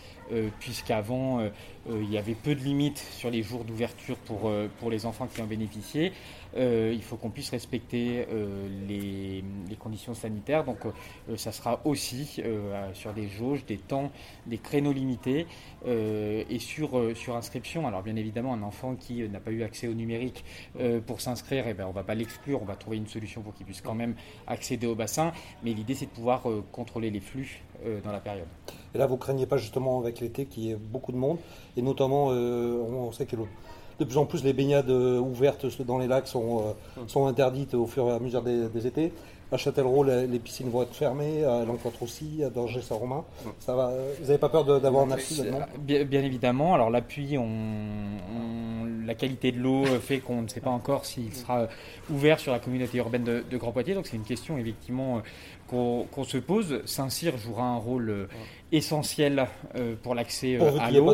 puisqu'avant, 0.61 1.41
euh, 1.41 1.49
euh, 1.91 2.03
il 2.03 2.11
y 2.11 2.19
avait 2.19 2.35
peu 2.35 2.55
de 2.55 2.61
limites 2.61 2.99
sur 2.99 3.31
les 3.31 3.43
jours 3.43 3.65
d'ouverture 3.65 4.17
pour, 4.17 4.49
euh, 4.49 4.69
pour 4.79 4.91
les 4.91 5.07
enfants 5.07 5.27
qui 5.27 5.41
en 5.41 5.47
bénéficiaient. 5.47 6.13
Euh, 6.57 6.93
il 6.95 7.03
faut 7.03 7.17
qu'on 7.17 7.31
puisse 7.31 7.51
respecter 7.51 8.27
euh, 8.31 8.69
les, 8.89 9.45
conditions 9.79 10.15
sanitaires. 10.15 10.65
Donc, 10.65 10.79
euh, 10.87 11.37
ça 11.37 11.53
sera 11.53 11.81
aussi 11.85 12.43
euh, 12.45 12.93
sur 12.95 13.13
des 13.13 13.29
jauges, 13.29 13.65
des 13.65 13.77
temps, 13.77 14.11
des 14.47 14.59
créneaux 14.59 14.93
limités 14.93 15.47
euh, 15.87 16.43
et 16.51 16.59
sur, 16.59 16.99
euh, 16.99 17.15
sur 17.15 17.37
inscription. 17.37 17.87
Alors, 17.87 18.03
bien 18.03 18.17
évidemment, 18.17 18.55
un 18.55 18.63
enfant 18.63 18.97
qui 18.97 19.23
euh, 19.23 19.29
n'a 19.29 19.41
pas 19.41 19.53
eu 19.53 19.63
accès 19.63 19.87
au 19.89 19.95
numérique 19.95 20.45
euh, 20.81 21.01
pour 21.01 21.21
s'inscrire, 21.21 21.67
eh 21.69 21.75
ben, 21.75 21.85
on 21.85 21.91
ne 21.91 21.95
va 21.95 22.03
pas 22.03 22.15
l'exclure, 22.15 22.61
on 22.61 22.65
va 22.65 22.77
trouver 22.77 22.97
une 22.97 23.07
solution 23.07 23.43
pour 23.43 23.55
qu'il 23.55 23.67
puisse 23.67 23.81
quand 23.81 23.95
même 23.95 24.15
accéder 24.47 24.87
au 24.87 24.95
bassin. 24.95 25.33
Mais 25.63 25.73
l'idée, 25.73 25.95
c'est 25.95 26.07
de 26.07 26.11
pouvoir 26.11 26.51
euh, 26.51 26.65
contrôler 26.73 27.11
les 27.11 27.21
flux 27.21 27.63
euh, 27.68 27.68
dans 28.05 28.13
la 28.13 28.21
période. 28.21 28.47
Et 28.95 28.99
là, 28.99 29.07
vous 29.07 29.17
craignez 29.17 29.47
pas 29.47 29.57
justement 29.59 29.99
avec 30.01 30.21
l'été 30.21 30.47
qu'il 30.47 30.65
y 30.65 30.71
ait 30.71 30.77
beaucoup 30.77 31.13
de 31.13 31.17
monde, 31.19 31.39
et 31.77 31.83
notamment, 31.83 32.29
euh, 32.31 32.83
on 32.83 33.13
sait 33.13 33.27
que 33.27 33.37
de 33.37 34.05
plus 34.05 34.17
en 34.17 34.27
plus 34.27 34.45
les 34.45 34.53
baignades 34.53 34.89
euh, 34.91 35.19
ouvertes 35.19 35.67
dans 35.85 35.99
les 35.99 36.07
lacs 36.07 36.29
sont, 36.29 36.59
euh, 36.99 37.03
sont 37.09 37.27
interdites 37.27 37.75
au 37.75 37.87
fur 37.87 38.07
et 38.09 38.13
à 38.13 38.19
mesure 38.19 38.43
des, 38.43 38.69
des 38.69 38.87
étés. 38.87 39.13
À 39.51 39.57
Châtellerault, 39.57 40.05
les, 40.05 40.27
les 40.27 40.39
piscines 40.39 40.69
vont 40.69 40.83
être 40.83 40.95
fermées, 40.95 41.43
à 41.43 41.65
l'Encontre 41.65 42.03
aussi, 42.03 42.45
à 42.45 42.51
Danger-Saint-Romain. 42.51 43.25
Ça 43.61 43.75
va. 43.75 43.93
Vous 44.21 44.27
n'avez 44.27 44.37
pas 44.39 44.51
peur 44.51 44.65
d'avoir 44.81 45.05
un 45.05 45.11
appui 45.11 45.37
là-dedans 45.37 45.61
Bien, 45.81 46.05
bien 46.05 46.23
évidemment. 46.23 46.75
Alors 46.75 46.91
l'appui, 46.91 47.39
on, 47.39 47.43
on- 47.45 49.07
la 49.07 49.15
qualité 49.15 49.53
de 49.53 49.59
l'eau 49.59 49.87
fait 49.87 50.19
qu'on 50.19 50.43
ne 50.43 50.49
sait 50.49 50.61
pas 50.61 50.69
encore 50.69 51.07
s'il 51.07 51.33
sera 51.35 51.67
ouvert 52.11 52.39
sur 52.39 52.53
la 52.53 52.59
communauté 52.59 52.99
urbaine 52.99 53.25
de, 53.25 53.43
de 53.51 53.57
Grand 53.57 53.73
Poitiers. 53.73 53.95
Donc 53.95 54.07
c'est 54.07 54.17
une 54.19 54.23
question 54.23 54.59
effectivement 54.59 55.17
euh, 55.17 55.21
qu'on 55.69 56.25
se 56.25 56.39
pose. 56.39 56.83
Saint-Cyr 56.87 57.37
jouera 57.39 57.65
un 57.65 57.77
rôle 57.77 58.11
euh, 58.11 58.27
essentiel 58.71 59.47
euh, 59.77 59.95
pour 60.03 60.15
l'accès 60.15 60.57
euh, 60.57 60.59
Pourvu 60.59 60.79
à 60.81 60.85
qu'il 60.85 60.93
n'y 60.93 60.97
ait 60.97 61.01
l'eau. 61.01 61.07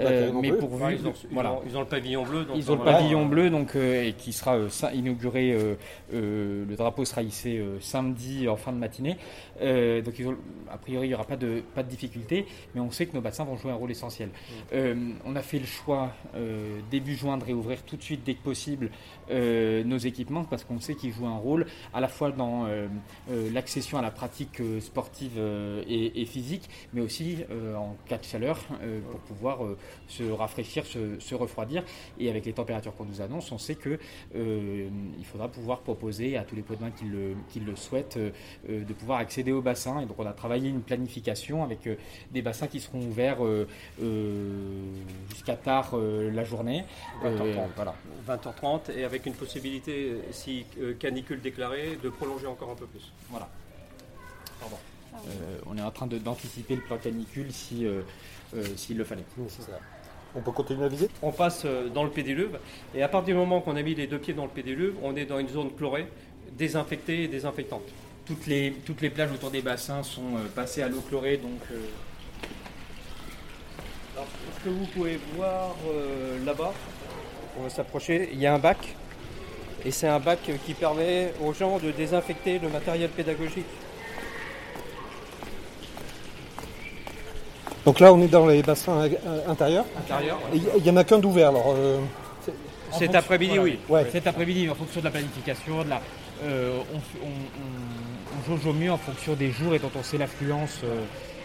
Euh, 0.00 0.30
mais 0.42 0.48
plus. 0.50 0.58
pourvu, 0.58 0.74
Enfin, 0.82 0.92
ils, 0.92 1.06
ont, 1.06 1.12
ils 1.30 1.34
voilà. 1.34 1.52
ont- 1.52 1.60
ils 1.66 1.76
ont 1.76 1.80
le 1.80 1.86
pavillon 1.86 2.24
bleu. 2.24 2.44
donc 2.44 2.56
Ils 2.56 2.70
ont 2.72 2.76
le 2.76 2.84
pavillon 2.84 3.26
bleu 3.26 3.50
donc 3.50 3.76
euh, 3.76 4.04
et 4.08 4.12
qui 4.14 4.32
sera 4.32 4.56
euh, 4.56 4.68
inauguré. 4.94 5.52
euh, 5.52 5.74
euh, 6.14 6.64
le 6.68 6.76
drapeau 6.76 7.04
sera 7.04 7.22
hissé 7.22 7.58
euh, 7.58 7.78
samedi 7.80 8.48
en 8.48 8.56
fin 8.56 8.72
de 8.72 8.78
matinée. 8.78 9.16
Euh, 9.60 10.02
donc 10.02 10.14
ils 10.18 10.26
ont- 10.28 10.36
a 10.70 10.78
priori 10.78 11.06
il 11.06 11.10
n'y 11.10 11.14
aura 11.14 11.24
pas 11.24 11.36
de 11.36 11.62
pas 11.74 11.82
de 11.82 11.88
difficulté, 11.88 12.46
mais 12.74 12.80
on 12.80 12.90
sait 12.90 13.06
que 13.06 13.14
nos 13.14 13.20
bassins 13.20 13.44
vont 13.44 13.56
jouer 13.56 13.70
un 13.70 13.76
rôle 13.76 13.90
essentiel. 13.90 14.30
Euh, 14.72 14.94
on 15.24 15.36
a 15.36 15.42
fait 15.42 15.58
le 15.58 15.66
choix 15.66 16.12
euh, 16.34 16.78
début 16.90 17.14
juin 17.14 17.38
de 17.38 17.44
réouvrir 17.44 17.82
tout 17.82 17.96
de 17.96 18.02
suite 18.02 18.22
dès 18.24 18.34
que 18.34 18.42
possible 18.42 18.90
euh, 19.30 19.84
nos 19.84 19.98
équipements 19.98 20.44
parce 20.44 20.64
qu'on 20.64 20.80
sait 20.80 20.94
qu'ils 20.94 21.12
jouent 21.12 21.26
un 21.26 21.36
rôle 21.36 21.66
à 21.94 22.00
la 22.00 22.08
fois 22.08 22.30
dans 22.32 22.66
euh, 22.66 22.86
euh, 23.30 23.48
l'accession 23.52 23.98
à 23.98 24.02
la 24.02 24.10
pratique 24.10 24.60
euh, 24.60 24.80
sportive 24.80 25.32
euh, 25.38 25.82
et, 25.88 26.20
et 26.22 26.24
physique, 26.24 26.68
mais 26.92 27.00
aussi 27.00 27.38
euh, 27.50 27.74
en 27.76 27.96
cas 28.06 28.18
de 28.18 28.24
chaleur 28.24 28.58
euh, 28.82 29.00
pour 29.10 29.20
pouvoir 29.20 29.64
euh, 29.64 29.76
se 30.08 30.24
rafraîchir, 30.24 30.84
se, 30.86 31.18
se 31.18 31.34
refroidir. 31.34 31.84
Et 32.18 32.28
avec 32.28 32.46
les 32.46 32.52
températures 32.52 32.94
qu'on 32.94 33.04
nous 33.04 33.20
annonce, 33.20 33.52
on 33.52 33.58
sait 33.58 33.74
que 33.74 33.98
il 34.34 35.24
faudra 35.24 35.48
pouvoir 35.48 35.80
proposer 35.80 36.36
à 36.36 36.44
tous 36.44 36.56
les 36.56 36.62
pots 36.62 36.74
de 36.74 36.82
qui 36.96 37.04
le, 37.04 37.34
qui 37.50 37.60
le 37.60 37.76
souhaitent 37.76 38.18
de 38.68 38.92
pouvoir 38.92 39.18
accéder 39.18 39.52
au 39.52 39.62
bassin. 39.62 40.00
Et 40.00 40.06
donc 40.06 40.18
on 40.18 40.26
a 40.26 40.32
travaillé 40.32 40.68
une 40.68 40.82
planification 40.82 41.62
avec 41.62 41.88
des 42.30 42.42
bassins 42.42 42.66
qui 42.66 42.80
seront 42.80 43.00
ouverts 43.00 43.38
jusqu'à 45.30 45.56
tard 45.56 45.96
la 45.96 46.44
journée. 46.44 46.84
20h30. 47.22 47.24
Euh, 47.24 47.66
voilà. 47.76 47.94
20h30 48.28 48.96
et 48.96 49.04
avec 49.04 49.26
une 49.26 49.34
possibilité, 49.34 50.16
si 50.30 50.64
canicule 50.98 51.40
déclarée, 51.40 51.98
de 52.02 52.08
prolonger 52.08 52.46
encore 52.46 52.70
un 52.70 52.74
peu 52.74 52.86
plus. 52.86 53.12
Voilà. 53.30 53.48
Pardon. 54.60 54.78
Euh, 55.14 55.58
on 55.66 55.76
est 55.76 55.82
en 55.82 55.90
train 55.90 56.06
de- 56.06 56.18
d'anticiper 56.18 56.74
le 56.76 56.82
plan 56.82 56.96
canicule 56.98 57.52
si, 57.52 57.86
euh, 57.86 58.00
euh, 58.56 58.64
s'il 58.76 58.96
le 58.96 59.04
fallait. 59.04 59.24
Oui, 59.36 59.46
c'est 59.48 59.62
ça. 59.62 59.78
On 60.34 60.40
peut 60.40 60.52
continuer 60.52 60.84
à 60.84 60.88
viser? 60.88 61.08
On 61.22 61.30
passe 61.30 61.66
dans 61.94 62.04
le 62.04 62.10
pédiluve 62.10 62.58
et 62.94 63.02
à 63.02 63.08
partir 63.08 63.34
du 63.34 63.38
moment 63.38 63.60
qu'on 63.60 63.76
a 63.76 63.82
mis 63.82 63.94
les 63.94 64.06
deux 64.06 64.18
pieds 64.18 64.32
dans 64.32 64.44
le 64.44 64.50
pédiluve, 64.50 64.94
on 65.02 65.14
est 65.14 65.26
dans 65.26 65.38
une 65.38 65.48
zone 65.48 65.70
chlorée, 65.76 66.08
désinfectée 66.52 67.24
et 67.24 67.28
désinfectante. 67.28 67.82
Toutes 68.24 68.46
les, 68.46 68.72
toutes 68.86 69.00
les 69.02 69.10
plages 69.10 69.30
autour 69.32 69.50
des 69.50 69.60
bassins 69.60 70.02
sont 70.02 70.36
euh, 70.36 70.46
passées 70.54 70.82
à 70.82 70.88
l'eau 70.88 71.00
chlorée, 71.06 71.36
donc 71.36 71.60
euh, 71.70 71.80
Alors, 74.14 74.26
ce 74.58 74.64
que 74.64 74.70
vous 74.70 74.86
pouvez 74.86 75.18
voir 75.36 75.74
euh, 75.88 76.42
là-bas, 76.44 76.72
on 77.58 77.64
va 77.64 77.68
s'approcher, 77.70 78.30
il 78.32 78.38
y 78.38 78.46
a 78.46 78.54
un 78.54 78.58
bac. 78.58 78.94
Et 79.84 79.90
c'est 79.90 80.06
un 80.06 80.20
bac 80.20 80.38
qui 80.64 80.74
permet 80.74 81.34
aux 81.44 81.52
gens 81.52 81.78
de 81.78 81.90
désinfecter 81.90 82.58
le 82.58 82.68
matériel 82.68 83.10
pédagogique. 83.10 83.66
Donc 87.84 87.98
là, 88.00 88.12
on 88.12 88.20
est 88.22 88.28
dans 88.28 88.46
les 88.46 88.62
bassins 88.62 89.00
euh, 89.02 89.08
intérieurs. 89.48 89.84
Intérieur. 89.98 90.38
Il 90.52 90.82
n'y 90.82 90.90
en 90.90 90.96
a 90.96 91.04
qu'un 91.04 91.18
d'ouvert. 91.18 91.48
Alors, 91.48 91.74
euh, 91.76 91.98
Cet 92.92 93.14
après-midi, 93.14 93.56
voilà. 93.56 93.62
oui. 93.64 93.78
ouais. 93.88 94.06
Cet 94.12 94.26
après-midi, 94.26 94.68
en 94.70 94.74
fonction 94.74 95.00
de 95.00 95.06
la 95.06 95.10
planification, 95.10 95.82
de 95.82 95.90
la, 95.90 96.00
euh, 96.44 96.78
on, 96.94 96.98
f- 96.98 97.22
on- 97.22 97.26
on- 97.26 98.38
on 98.38 98.56
jauge 98.56 98.66
au 98.66 98.72
mieux 98.72 98.90
en 98.92 98.98
fonction 98.98 99.34
des 99.34 99.50
jours 99.50 99.74
et 99.74 99.78
dont 99.78 99.90
on 99.98 100.02
sait 100.02 100.18
l'affluence 100.18 100.80
euh, 100.84 101.00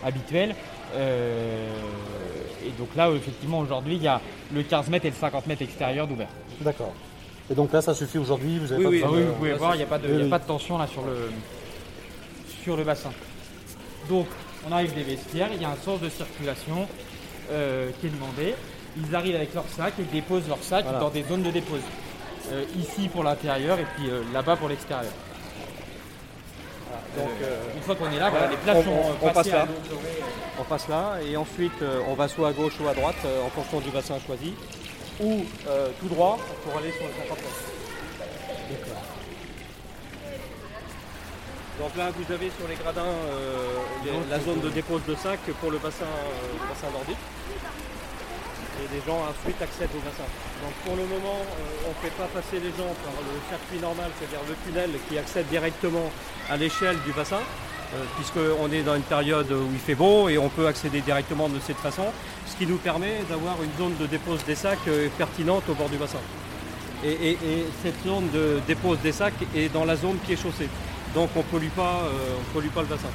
habituelle. 0.05 0.53
Euh, 0.95 1.65
et 2.65 2.69
donc 2.77 2.89
là, 2.95 3.09
effectivement, 3.11 3.59
aujourd'hui, 3.59 3.95
il 3.95 4.03
y 4.03 4.07
a 4.07 4.21
le 4.53 4.61
15 4.63 4.89
mètres 4.89 5.05
et 5.05 5.09
le 5.09 5.15
50 5.15 5.47
mètres 5.47 5.61
extérieur 5.63 6.05
d'ouvert. 6.07 6.29
D'accord. 6.61 6.93
Et 7.49 7.55
donc 7.55 7.71
là, 7.73 7.81
ça 7.81 7.93
suffit 7.93 8.17
aujourd'hui. 8.17 8.59
Vous 8.59 8.71
avez 8.73 8.85
Oui, 8.85 8.99
pas 9.01 9.07
oui, 9.07 9.13
Ah 9.13 9.17
oui, 9.17 9.19
de- 9.23 9.29
vous 9.29 9.33
pouvez 9.35 9.51
là, 9.51 9.57
voir, 9.57 9.75
il 9.75 9.77
n'y 9.79 9.83
a, 9.83 9.87
pas 9.87 9.97
de- 9.97 10.07
oui, 10.07 10.13
il 10.19 10.23
y 10.23 10.27
a 10.27 10.29
pas 10.29 10.39
de 10.39 10.45
tension 10.47 10.77
là 10.77 10.85
sur 10.87 11.01
le, 11.03 11.31
sur 12.63 12.75
le 12.77 12.83
bassin. 12.83 13.09
Donc, 14.09 14.27
on 14.67 14.71
arrive 14.71 14.93
des 14.93 15.03
vestiaires, 15.03 15.49
il 15.53 15.61
y 15.61 15.65
a 15.65 15.69
un 15.69 15.75
sens 15.83 15.99
de 16.01 16.09
circulation 16.09 16.87
euh, 17.51 17.89
qui 17.99 18.07
est 18.07 18.09
demandé. 18.09 18.55
Ils 18.97 19.15
arrivent 19.15 19.35
avec 19.35 19.53
leur 19.53 19.65
sac 19.75 19.93
et 19.99 20.03
déposent 20.03 20.47
leur 20.47 20.61
sac 20.63 20.83
Voilà. 20.83 20.99
dans 20.99 21.09
des 21.09 21.23
zones 21.23 21.43
de 21.43 21.51
dépose. 21.51 21.81
Euh, 22.51 22.63
ici 22.77 23.07
pour 23.09 23.23
l'intérieur 23.23 23.77
et 23.79 23.85
puis 23.95 24.09
euh, 24.09 24.21
là-bas 24.33 24.55
pour 24.55 24.69
l'extérieur. 24.69 25.11
Donc, 27.17 27.29
une 27.75 27.81
fois 27.81 27.95
qu'on 27.95 28.11
est 28.11 28.19
là, 28.19 28.29
voilà, 28.29 28.47
les 28.47 28.57
plages 28.57 28.77
on- 28.77 28.83
sont 28.83 29.15
on- 29.23 29.27
on 29.27 29.33
passe 29.33 29.47
là. 29.47 29.67
on 30.59 30.63
passe 30.63 30.87
là 30.87 31.15
et 31.27 31.35
ensuite 31.35 31.83
on 32.07 32.13
va 32.13 32.27
soit 32.27 32.49
à 32.49 32.51
gauche 32.53 32.73
ou 32.79 32.87
à 32.87 32.93
droite 32.93 33.15
en 33.43 33.49
fonction 33.49 33.79
du 33.79 33.89
bassin 33.89 34.15
choisi 34.25 34.53
ou 35.19 35.43
tout 35.99 36.07
droit 36.09 36.37
pour 36.63 36.77
aller 36.77 36.91
sur 36.91 37.03
le 37.05 37.11
50 37.27 37.37
mètres. 38.69 38.87
Donc 41.79 41.95
là 41.95 42.09
vous 42.15 42.33
avez 42.33 42.49
sur 42.57 42.67
les 42.67 42.75
gradins 42.75 43.01
euh, 43.05 43.67
les- 44.03 44.29
la 44.29 44.39
zone 44.39 44.61
de 44.61 44.69
dépose 44.69 45.01
de 45.07 45.15
sac 45.15 45.39
pour 45.61 45.69
le 45.71 45.77
bassin, 45.77 46.05
euh, 46.05 46.67
bassin 46.69 46.91
nordique. 46.91 47.17
Et 48.79 48.95
les 48.95 49.01
gens 49.05 49.19
ensuite 49.25 49.59
accèdent 49.61 49.93
au 49.95 49.99
bassin. 50.01 50.25
Donc 50.63 50.73
pour 50.85 50.95
le 50.95 51.03
moment 51.05 51.37
euh, 51.41 51.85
on 51.87 51.89
ne 51.89 51.99
fait 52.09 52.15
pas 52.17 52.25
passer 52.33 52.57
les 52.59 52.69
gens 52.71 52.93
par 53.05 53.13
le 53.21 53.33
circuit 53.49 53.79
normal, 53.79 54.09
c'est-à-dire 54.17 54.41
le 54.47 54.55
tunnel 54.65 54.89
qui 55.07 55.17
accède 55.17 55.47
directement 55.49 56.09
à 56.49 56.57
l'échelle 56.57 56.97
du 57.05 57.11
bassin 57.13 57.41
euh, 57.93 58.03
puisqu'on 58.17 58.71
est 58.71 58.81
dans 58.81 58.95
une 58.95 59.03
période 59.03 59.51
où 59.51 59.69
il 59.71 59.79
fait 59.79 59.95
beau 59.95 60.29
et 60.29 60.37
on 60.39 60.49
peut 60.49 60.65
accéder 60.67 61.01
directement 61.01 61.47
de 61.47 61.59
cette 61.59 61.77
façon, 61.77 62.05
ce 62.47 62.55
qui 62.57 62.65
nous 62.65 62.77
permet 62.77 63.21
d'avoir 63.29 63.55
une 63.63 63.71
zone 63.77 63.95
de 63.99 64.07
dépose 64.07 64.43
des 64.45 64.55
sacs 64.55 64.89
pertinente 65.17 65.63
au 65.69 65.73
bord 65.75 65.89
du 65.89 65.97
bassin. 65.97 66.19
Et, 67.03 67.11
et- 67.11 67.31
et 67.33 67.65
cette 67.83 68.03
zone 68.03 68.29
de 68.31 68.59
dépose 68.67 68.97
des 69.03 69.11
sacs 69.11 69.33
est 69.55 69.69
dans 69.71 69.85
la 69.85 69.95
zone 69.95 70.17
qui 70.25 70.33
est 70.33 70.41
chaussée. 70.41 70.67
Donc 71.17 71.29
on 71.35 71.39
ne 71.39 71.43
pollue, 71.45 71.69
pas, 71.75 72.01
euh, 72.03 72.35
on 72.39 72.53
pollue 72.53 72.67
pas 72.69 72.81
le 72.81 72.87
bassin. 72.87 73.07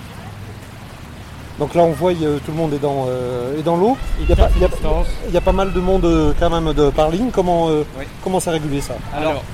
Donc 1.60 1.72
là, 1.76 1.82
on 1.82 1.92
voit, 1.92 2.10
euh, 2.10 2.38
tout 2.44 2.50
le 2.50 2.56
monde 2.56 2.74
est 2.74 2.80
dans, 2.80 3.04
euh, 3.08 3.60
est 3.60 3.62
dans 3.62 3.76
l'eau. 3.76 3.96
Il 4.20 4.28
y, 4.28 4.32
a 4.32 4.34
pas- 4.34 4.42
quatre 4.42 4.54
il 4.56 4.62
y 4.62 4.64
a- 4.64 4.68
distances. 4.68 5.06
il 5.28 5.32
y 5.34 5.36
a 5.36 5.40
pas 5.40 5.52
mal 5.52 5.72
de 5.72 5.78
monde 5.78 6.04
euh, 6.04 6.32
quand 6.40 6.50
même 6.50 6.72
de 6.74 6.90
par 6.90 7.10
ligne. 7.10 7.30
Comment, 7.30 7.68
euh, 7.68 7.84
Oui. 7.96 8.04
comment 8.24 8.40
c'est 8.40 8.50
régulé 8.50 8.80
ça? 8.80 8.94
Alors, 9.14 9.44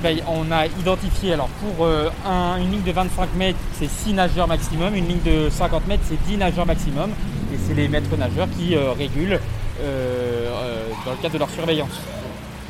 ben, 0.00 0.16
on 0.28 0.52
a 0.52 0.66
identifié, 0.66 1.32
alors 1.32 1.48
pour 1.48 1.84
euh, 1.86 2.08
un- 2.24 2.58
une 2.58 2.70
ligne 2.70 2.82
de 2.82 2.92
25 2.92 3.34
mètres, 3.34 3.58
c'est 3.76 3.90
6 3.90 4.12
nageurs 4.12 4.46
maximum, 4.46 4.94
une 4.94 5.08
ligne 5.08 5.22
de 5.24 5.50
50 5.50 5.88
mètres, 5.88 6.04
c'est 6.08 6.22
10 6.28 6.36
nageurs 6.36 6.66
maximum, 6.66 7.10
et 7.52 7.56
c'est 7.66 7.74
les 7.74 7.88
maîtres 7.88 8.16
nageurs 8.16 8.46
qui 8.56 8.76
euh, 8.76 8.92
régulent 8.92 9.40
euh, 9.80 10.50
euh, 10.52 10.88
dans 11.04 11.10
le 11.10 11.16
cadre 11.16 11.34
de 11.34 11.38
leur 11.40 11.50
surveillance. 11.50 11.98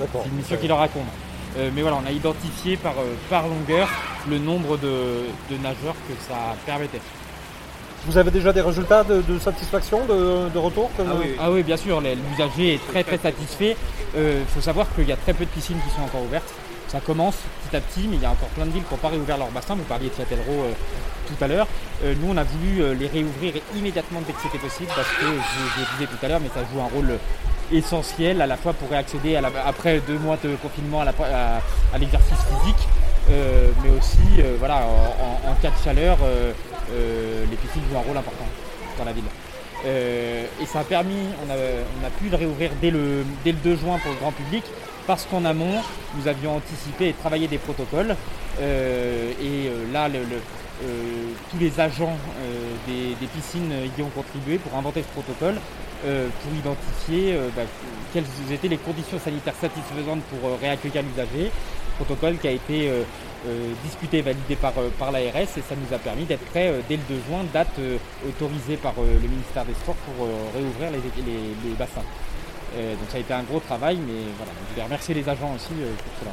D'accord. 0.01 0.23
C'est 0.25 0.31
une 0.31 0.37
mission 0.37 0.57
qui 0.59 0.69
leur 0.69 0.81
incombe. 0.81 1.03
Euh, 1.57 1.71
mais 1.75 1.83
voilà, 1.83 1.99
on 2.03 2.07
a 2.07 2.13
identifié 2.13 2.77
par, 2.77 2.93
euh, 2.93 3.15
par 3.31 3.49
longueur 3.49 3.89
le 4.29 4.39
nombre 4.39 4.77
de, 4.77 5.25
de 5.51 5.57
nageurs 5.63 5.95
que 6.07 6.15
ça 6.29 6.55
permettait. 6.67 7.01
Vous 8.07 8.17
avez 8.17 8.31
déjà 8.31 8.53
des 8.53 8.61
résultats 8.61 9.03
de, 9.05 9.23
de 9.23 9.39
satisfaction, 9.39 10.05
de, 10.07 10.49
de 10.51 10.59
retour 10.59 10.91
Ah 10.99 11.03
oui, 11.21 11.35
Ah 11.41 11.51
oui, 11.51 11.63
bien 11.63 11.77
sûr, 11.77 12.01
l'usager 12.01 12.75
est 12.75 12.87
très 12.89 13.03
très 13.03 13.19
satisfait. 13.19 13.77
Il 14.17 14.47
faut 14.55 14.61
savoir 14.61 14.87
qu'il 14.95 15.09
y 15.09 15.13
a 15.13 15.17
très 15.17 15.35
peu 15.35 15.45
de 15.45 15.51
piscines 15.51 15.79
qui 15.87 15.95
sont 15.95 16.03
encore 16.03 16.23
ouvertes. 16.23 16.49
Ça 16.89 17.01
commence 17.01 17.37
petit 17.67 17.77
à 17.77 17.81
petit, 17.81 18.09
mais 18.09 18.17
il 18.17 18.23
y 18.23 18.25
a 18.25 18.31
encore 18.31 18.49
plein 18.49 18.65
de 18.65 18.71
villes 18.71 18.83
qui 18.83 18.95
n'ont 18.95 18.99
pas 18.99 19.09
réouvert 19.09 19.37
leur 19.37 19.51
bassin. 19.51 19.75
Vous 19.75 19.83
parliez 19.83 20.09
de 20.09 20.15
Châtellerault 20.15 20.65
euh, 20.65 20.73
tout 21.27 21.45
à 21.45 21.47
l'heure. 21.47 21.67
Euh, 22.03 22.15
nous, 22.19 22.33
on 22.33 22.37
a 22.39 22.45
voulu 22.45 22.81
euh, 22.81 22.95
les 22.95 23.09
réouvrir 23.09 23.53
immédiatement 23.77 24.23
dès 24.27 24.33
que 24.33 24.41
c'était 24.43 24.57
possible 24.57 24.89
parce 24.97 25.09
que, 25.09 25.27
je, 25.27 25.27
je 25.27 25.81
le 25.81 25.87
disais 25.93 26.07
tout 26.07 26.25
à 26.25 26.29
l'heure, 26.29 26.41
mais 26.41 26.49
ça 26.49 26.61
joue 26.73 26.81
un 26.81 26.89
rôle 26.89 27.19
essentiel 27.73 28.41
à 28.43 28.47
la 28.47 28.57
fois 28.57 28.73
pour 28.73 28.89
réaccéder 28.91 29.37
à 29.37 29.41
la- 29.41 29.51
après 29.67 30.01
deux 30.07 30.19
mois 30.19 30.37
de 30.43 30.55
confinement 30.57 31.01
à 31.03 31.07
à- 31.09 31.99
l'exercice 31.99 32.39
physique, 32.39 32.89
euh, 33.31 33.71
mais 33.83 33.91
aussi 33.99 34.41
euh, 34.41 34.57
voilà, 34.59 34.83
en, 35.49 35.55
cas 35.63 35.71
de 35.71 35.83
chaleur, 35.85 36.19
euh, 36.23 36.53
euh, 36.93 37.45
les 37.51 37.57
piscines 37.57 37.83
jouent 37.91 37.99
un 37.99 38.03
rôle 38.03 38.17
important 38.17 38.47
dans 38.99 39.05
la 39.05 39.13
ville. 39.13 39.25
Euh, 39.87 40.45
et 40.61 40.67
ça 40.67 40.81
a 40.81 40.85
permis, 40.85 41.29
on 41.47 41.51
a, 41.51 41.55
on 41.55 42.07
a 42.07 42.11
pu 42.11 42.29
le 42.31 42.37
réouvrir 42.37 42.71
dès 42.81 42.91
le, 42.91 43.25
dès 43.45 43.53
le 43.53 43.59
2 43.59 43.77
juin 43.77 43.99
pour 43.99 44.11
le 44.13 44.19
grand 44.19 44.33
public 44.33 44.65
parce 45.07 45.25
qu'en 45.27 45.45
amont, 45.45 45.81
nous 46.17 46.29
avions 46.29 46.57
anticipé 46.57 47.09
et 47.09 47.13
travaillé 47.13 47.47
des 47.49 47.59
protocoles. 47.59 48.15
Euh, 48.61 49.31
et 49.41 49.71
là, 49.93 50.09
le, 50.09 50.19
le, 50.19 50.37
euh, 50.85 51.31
tous 51.51 51.59
les 51.59 51.79
agents 51.81 52.17
euh, 52.41 52.75
des, 52.87 53.15
des 53.21 53.27
piscines 53.27 53.73
y 53.97 54.03
ont 54.03 54.11
contribué 54.11 54.59
pour 54.59 54.77
inventer 54.77 55.03
ce 55.03 55.09
protocole, 55.21 55.57
pour 56.03 56.53
identifier 56.55 57.35
euh, 57.35 57.49
bah, 57.57 57.63
quelles 58.13 58.25
étaient 58.53 58.69
les 58.69 58.79
conditions 58.79 59.19
sanitaires 59.19 59.55
satisfaisantes 59.61 60.23
pour 60.31 60.51
euh, 60.51 60.57
réaccueillir 60.61 61.03
l'usager. 61.03 61.51
Protocole 61.97 62.39
qui 62.39 62.47
a 62.47 62.53
été 62.53 62.89
euh, 62.89 63.03
euh, 63.47 63.73
discuté 63.85 64.19
et 64.19 64.23
validé 64.23 64.57
par, 64.57 64.73
euh, 64.79 64.89
par 64.99 65.11
l'ARS 65.11 65.37
et 65.37 65.63
ça 65.63 65.75
nous 65.77 65.95
a 65.95 65.99
permis 65.99 66.25
d'être 66.25 66.45
prêts 66.47 66.69
euh, 66.69 66.81
dès 66.89 66.97
le 66.97 67.03
2 67.09 67.15
juin, 67.29 67.45
date 67.53 67.69
euh, 67.79 67.97
autorisée 68.27 68.77
par 68.77 68.95
euh, 68.99 69.19
le 69.21 69.29
ministère 69.29 69.65
des 69.65 69.75
Sports 69.75 69.97
pour 69.97 70.27
euh, 70.27 70.31
réouvrir 70.55 70.91
les, 70.91 71.75
bassins. 71.79 72.07
Euh, 72.77 72.95
donc 72.95 73.11
ça 73.11 73.17
a 73.17 73.21
été 73.21 73.33
un 73.33 73.43
gros 73.43 73.61
travail, 73.61 73.97
mais 73.97 74.31
voilà, 74.37 74.53
je 74.69 74.75
voulais 74.75 74.85
remercier 74.85 75.15
les 75.15 75.29
agents 75.29 75.53
aussi 75.55 75.75
euh, 75.81 75.93
pour 75.95 76.13
cela. 76.21 76.33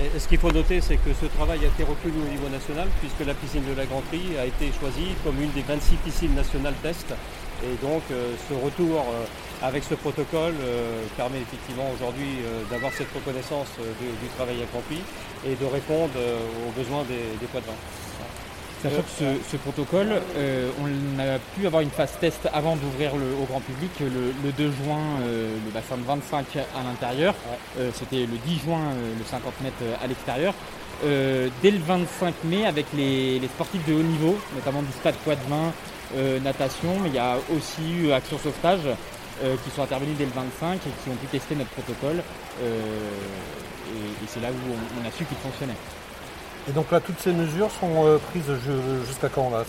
Et 0.00 0.18
ce 0.18 0.28
qu'il 0.28 0.38
faut 0.38 0.52
noter, 0.52 0.80
c'est 0.80 0.96
que 0.96 1.10
ce 1.20 1.26
travail 1.26 1.58
a 1.64 1.66
été 1.66 1.82
reconnu 1.82 2.22
au 2.24 2.30
niveau 2.30 2.48
national, 2.48 2.86
puisque 3.00 3.26
la 3.26 3.34
piscine 3.34 3.64
de 3.68 3.76
la 3.76 3.84
Granterie 3.84 4.38
a 4.38 4.46
été 4.46 4.70
choisie 4.78 5.10
comme 5.24 5.42
une 5.42 5.50
des 5.50 5.62
26 5.62 5.96
piscines 5.96 6.34
nationales 6.36 6.74
test. 6.84 7.12
Et 7.64 7.74
donc, 7.84 8.02
euh, 8.10 8.34
ce 8.48 8.54
retour 8.54 9.00
euh, 9.00 9.24
avec 9.66 9.82
ce 9.82 9.94
protocole 9.94 10.54
euh, 10.62 11.02
permet 11.16 11.38
effectivement 11.38 11.90
aujourd'hui 11.94 12.38
euh, 12.44 12.62
d'avoir 12.70 12.92
cette 12.92 13.12
reconnaissance 13.12 13.66
du, 14.00 14.06
du 14.06 14.28
travail 14.36 14.62
accompli 14.62 14.98
et 15.46 15.54
de 15.56 15.64
répondre 15.66 16.12
aux 16.66 16.70
besoins 16.78 17.02
des, 17.04 17.36
des 17.40 17.46
poids 17.46 17.60
de 17.60 17.66
vin. 17.66 17.72
Sachant 18.80 19.02
que 19.02 19.10
ce, 19.18 19.50
ce 19.50 19.56
protocole, 19.56 20.22
euh, 20.36 20.70
on 20.80 21.18
a 21.18 21.40
pu 21.56 21.66
avoir 21.66 21.82
une 21.82 21.90
phase 21.90 22.12
test 22.20 22.48
avant 22.52 22.76
d'ouvrir 22.76 23.12
au 23.14 23.44
grand 23.46 23.60
public 23.60 23.90
le, 23.98 24.32
le 24.44 24.52
2 24.52 24.70
juin, 24.84 25.00
euh, 25.26 25.56
le 25.64 25.70
bassin 25.72 25.96
de 25.96 26.04
25 26.04 26.46
à 26.58 26.84
l'intérieur. 26.84 27.34
Euh, 27.80 27.90
C'était 27.92 28.20
le 28.26 28.38
10 28.46 28.60
juin, 28.60 28.78
euh, 28.92 29.14
le 29.18 29.24
50 29.24 29.52
mètres 29.62 29.82
à 30.00 30.06
l'extérieur. 30.06 30.54
Euh, 31.04 31.48
dès 31.60 31.72
le 31.72 31.78
25 31.78 32.34
mai, 32.44 32.66
avec 32.66 32.86
les, 32.96 33.40
les 33.40 33.48
sportifs 33.48 33.84
de 33.84 33.94
haut 33.94 34.02
niveau, 34.02 34.38
notamment 34.54 34.82
du 34.82 34.92
stade 34.92 35.16
poids 35.24 35.34
de 35.34 35.48
vin, 35.50 35.72
euh, 36.16 36.40
natation, 36.40 36.98
mais 37.02 37.08
il 37.08 37.14
y 37.14 37.18
a 37.18 37.36
aussi 37.54 37.90
eu 37.90 38.12
Action 38.12 38.38
Sauvetage 38.38 38.80
euh, 39.42 39.56
qui 39.64 39.70
sont 39.70 39.82
intervenus 39.82 40.16
dès 40.16 40.24
le 40.24 40.32
25 40.32 40.74
et 40.76 40.78
qui 41.02 41.10
ont 41.10 41.14
pu 41.16 41.26
tester 41.26 41.54
notre 41.54 41.70
protocole. 41.70 42.22
Euh, 42.62 42.80
et 43.90 44.24
et 44.24 44.26
c'est 44.26 44.40
là 44.40 44.48
où 44.50 44.72
on, 44.72 45.02
on 45.02 45.08
a 45.08 45.10
su 45.10 45.24
qu'il 45.24 45.36
fonctionnait. 45.38 45.76
Et 46.68 46.72
donc 46.72 46.90
là, 46.90 47.00
toutes 47.00 47.18
ces 47.20 47.32
mesures 47.32 47.70
sont 47.80 48.04
euh, 48.06 48.18
prises 48.18 48.44
ju- 48.64 49.06
jusqu'à 49.06 49.28
quand 49.28 49.50
là? 49.50 49.64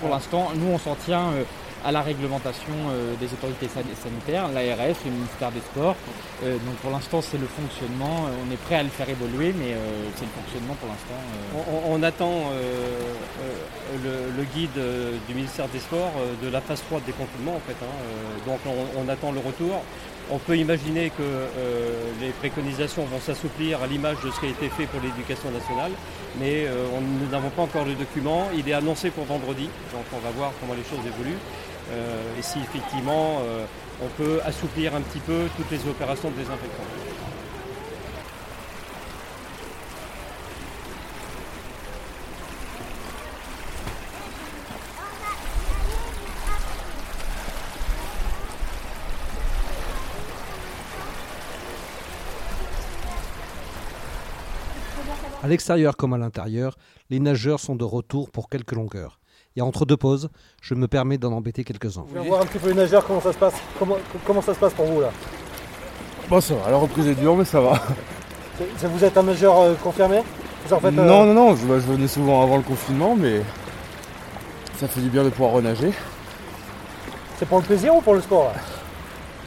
Pour 0.00 0.08
l'instant, 0.10 0.50
nous, 0.56 0.68
on 0.72 0.78
s'en 0.78 0.94
tient 0.96 1.30
euh, 1.32 1.44
à 1.84 1.92
la 1.92 2.00
réglementation 2.02 2.72
euh, 2.90 3.14
des 3.20 3.26
autorités 3.32 3.68
san- 3.68 3.84
sanitaires, 4.02 4.48
l'ARS, 4.48 4.96
le 5.04 5.10
ministère 5.10 5.50
des 5.52 5.60
Sports. 5.60 5.96
Euh, 6.42 6.52
donc 6.54 6.76
pour 6.82 6.90
l'instant, 6.90 7.20
c'est 7.20 7.38
le 7.38 7.46
fonctionnement. 7.46 8.24
Euh, 8.26 8.44
On 8.48 8.52
est 8.52 8.56
prêt 8.56 8.76
à 8.76 8.82
le 8.82 8.88
faire 8.88 9.08
évoluer, 9.08 9.52
mais 9.56 9.76
c'est 10.16 10.24
le 10.24 10.30
fonctionnement 10.42 10.74
pour 10.80 10.88
l'instant. 10.88 11.18
On, 11.90 12.02
attend 12.02 12.50
le, 14.02 14.44
guide 14.54 14.70
du 15.28 15.34
ministère 15.34 15.68
des 15.68 15.78
Sports 15.78 16.12
de 16.42 16.48
la 16.48 16.60
phase 16.60 16.82
3 16.88 17.00
de 17.00 17.06
déconfinement 17.06 17.52
en 17.56 17.60
fait. 17.66 17.76
hein. 17.82 17.94
Donc 18.46 18.58
on, 18.96 19.08
attend 19.08 19.32
le 19.32 19.40
retour. 19.40 19.82
On 20.30 20.38
peut 20.38 20.56
imaginer 20.56 21.10
que 21.10 21.22
les 22.20 22.30
préconisations 22.30 23.04
vont 23.04 23.20
s'assouplir 23.20 23.82
à 23.82 23.86
l'image 23.86 24.16
de 24.24 24.30
ce 24.30 24.40
qui 24.40 24.46
a 24.46 24.50
été 24.50 24.68
fait 24.68 24.86
pour 24.86 25.00
l'éducation 25.00 25.50
nationale, 25.50 25.92
mais 26.40 26.66
on- 26.96 27.00
nous 27.00 27.30
n'avons 27.30 27.50
pas 27.50 27.62
encore 27.62 27.84
le 27.84 27.94
document. 27.94 28.48
Il 28.56 28.68
est 28.68 28.74
annoncé 28.74 29.10
pour 29.10 29.24
vendredi, 29.24 29.68
donc 29.92 30.04
on 30.12 30.18
va 30.18 30.30
voir 30.30 30.52
comment 30.60 30.74
les 30.74 30.84
choses 30.84 31.04
évoluent. 31.06 31.38
Euh, 31.90 32.38
et 32.38 32.42
si 32.42 32.58
effectivement 32.60 33.40
euh, 33.42 33.66
on 34.02 34.08
peut 34.08 34.40
assouplir 34.44 34.94
un 34.94 35.00
petit 35.02 35.20
peu 35.20 35.48
toutes 35.56 35.70
les 35.70 35.86
opérations 35.88 36.30
de 36.30 36.36
désinfection. 36.36 36.84
À 55.44 55.46
l'extérieur 55.46 55.98
comme 55.98 56.14
à 56.14 56.18
l'intérieur, 56.18 56.74
les 57.10 57.20
nageurs 57.20 57.60
sont 57.60 57.76
de 57.76 57.84
retour 57.84 58.30
pour 58.30 58.48
quelques 58.48 58.72
longueurs. 58.72 59.20
Et 59.56 59.62
entre 59.62 59.84
deux 59.86 59.96
pauses, 59.96 60.30
je 60.60 60.74
me 60.74 60.88
permets 60.88 61.16
d'en 61.16 61.32
embêter 61.32 61.62
quelques-uns. 61.62 62.04
Je 62.12 62.18
vais 62.18 62.26
voir 62.26 62.42
un 62.42 62.46
petit 62.46 62.58
peu 62.58 62.68
les 62.68 62.74
nageurs, 62.74 63.06
comment 63.06 63.20
ça 63.20 63.32
se 63.32 63.38
passe. 63.38 63.54
Comment, 63.78 63.96
comment 64.26 64.42
ça 64.42 64.52
se 64.52 64.58
passe 64.58 64.72
pour 64.74 64.86
vous 64.86 65.00
là 65.00 65.10
Bon, 66.28 66.40
ça 66.40 66.54
va, 66.54 66.70
la 66.70 66.76
reprise 66.76 67.06
est 67.06 67.14
dure, 67.14 67.36
mais 67.36 67.44
ça 67.44 67.60
va. 67.60 67.80
Vous 68.82 69.04
êtes 69.04 69.16
un 69.16 69.22
nageur 69.22 69.58
euh, 69.60 69.74
confirmé 69.74 70.22
Vous 70.66 70.72
en 70.72 70.80
faites, 70.80 70.98
euh, 70.98 71.04
Non, 71.04 71.24
non, 71.26 71.34
non, 71.34 71.56
je, 71.56 71.66
bah, 71.66 71.74
je 71.78 71.92
venais 71.92 72.08
souvent 72.08 72.42
avant 72.42 72.56
le 72.56 72.62
confinement, 72.62 73.14
mais 73.14 73.42
ça 74.76 74.88
fait 74.88 75.00
du 75.00 75.08
bien 75.08 75.22
de 75.22 75.28
pouvoir 75.30 75.52
renager. 75.52 75.92
C'est 77.38 77.46
pour 77.46 77.58
le 77.58 77.64
plaisir 77.64 77.94
ou 77.94 78.00
pour 78.00 78.14
le 78.14 78.20
sport 78.22 78.44
là 78.44 78.60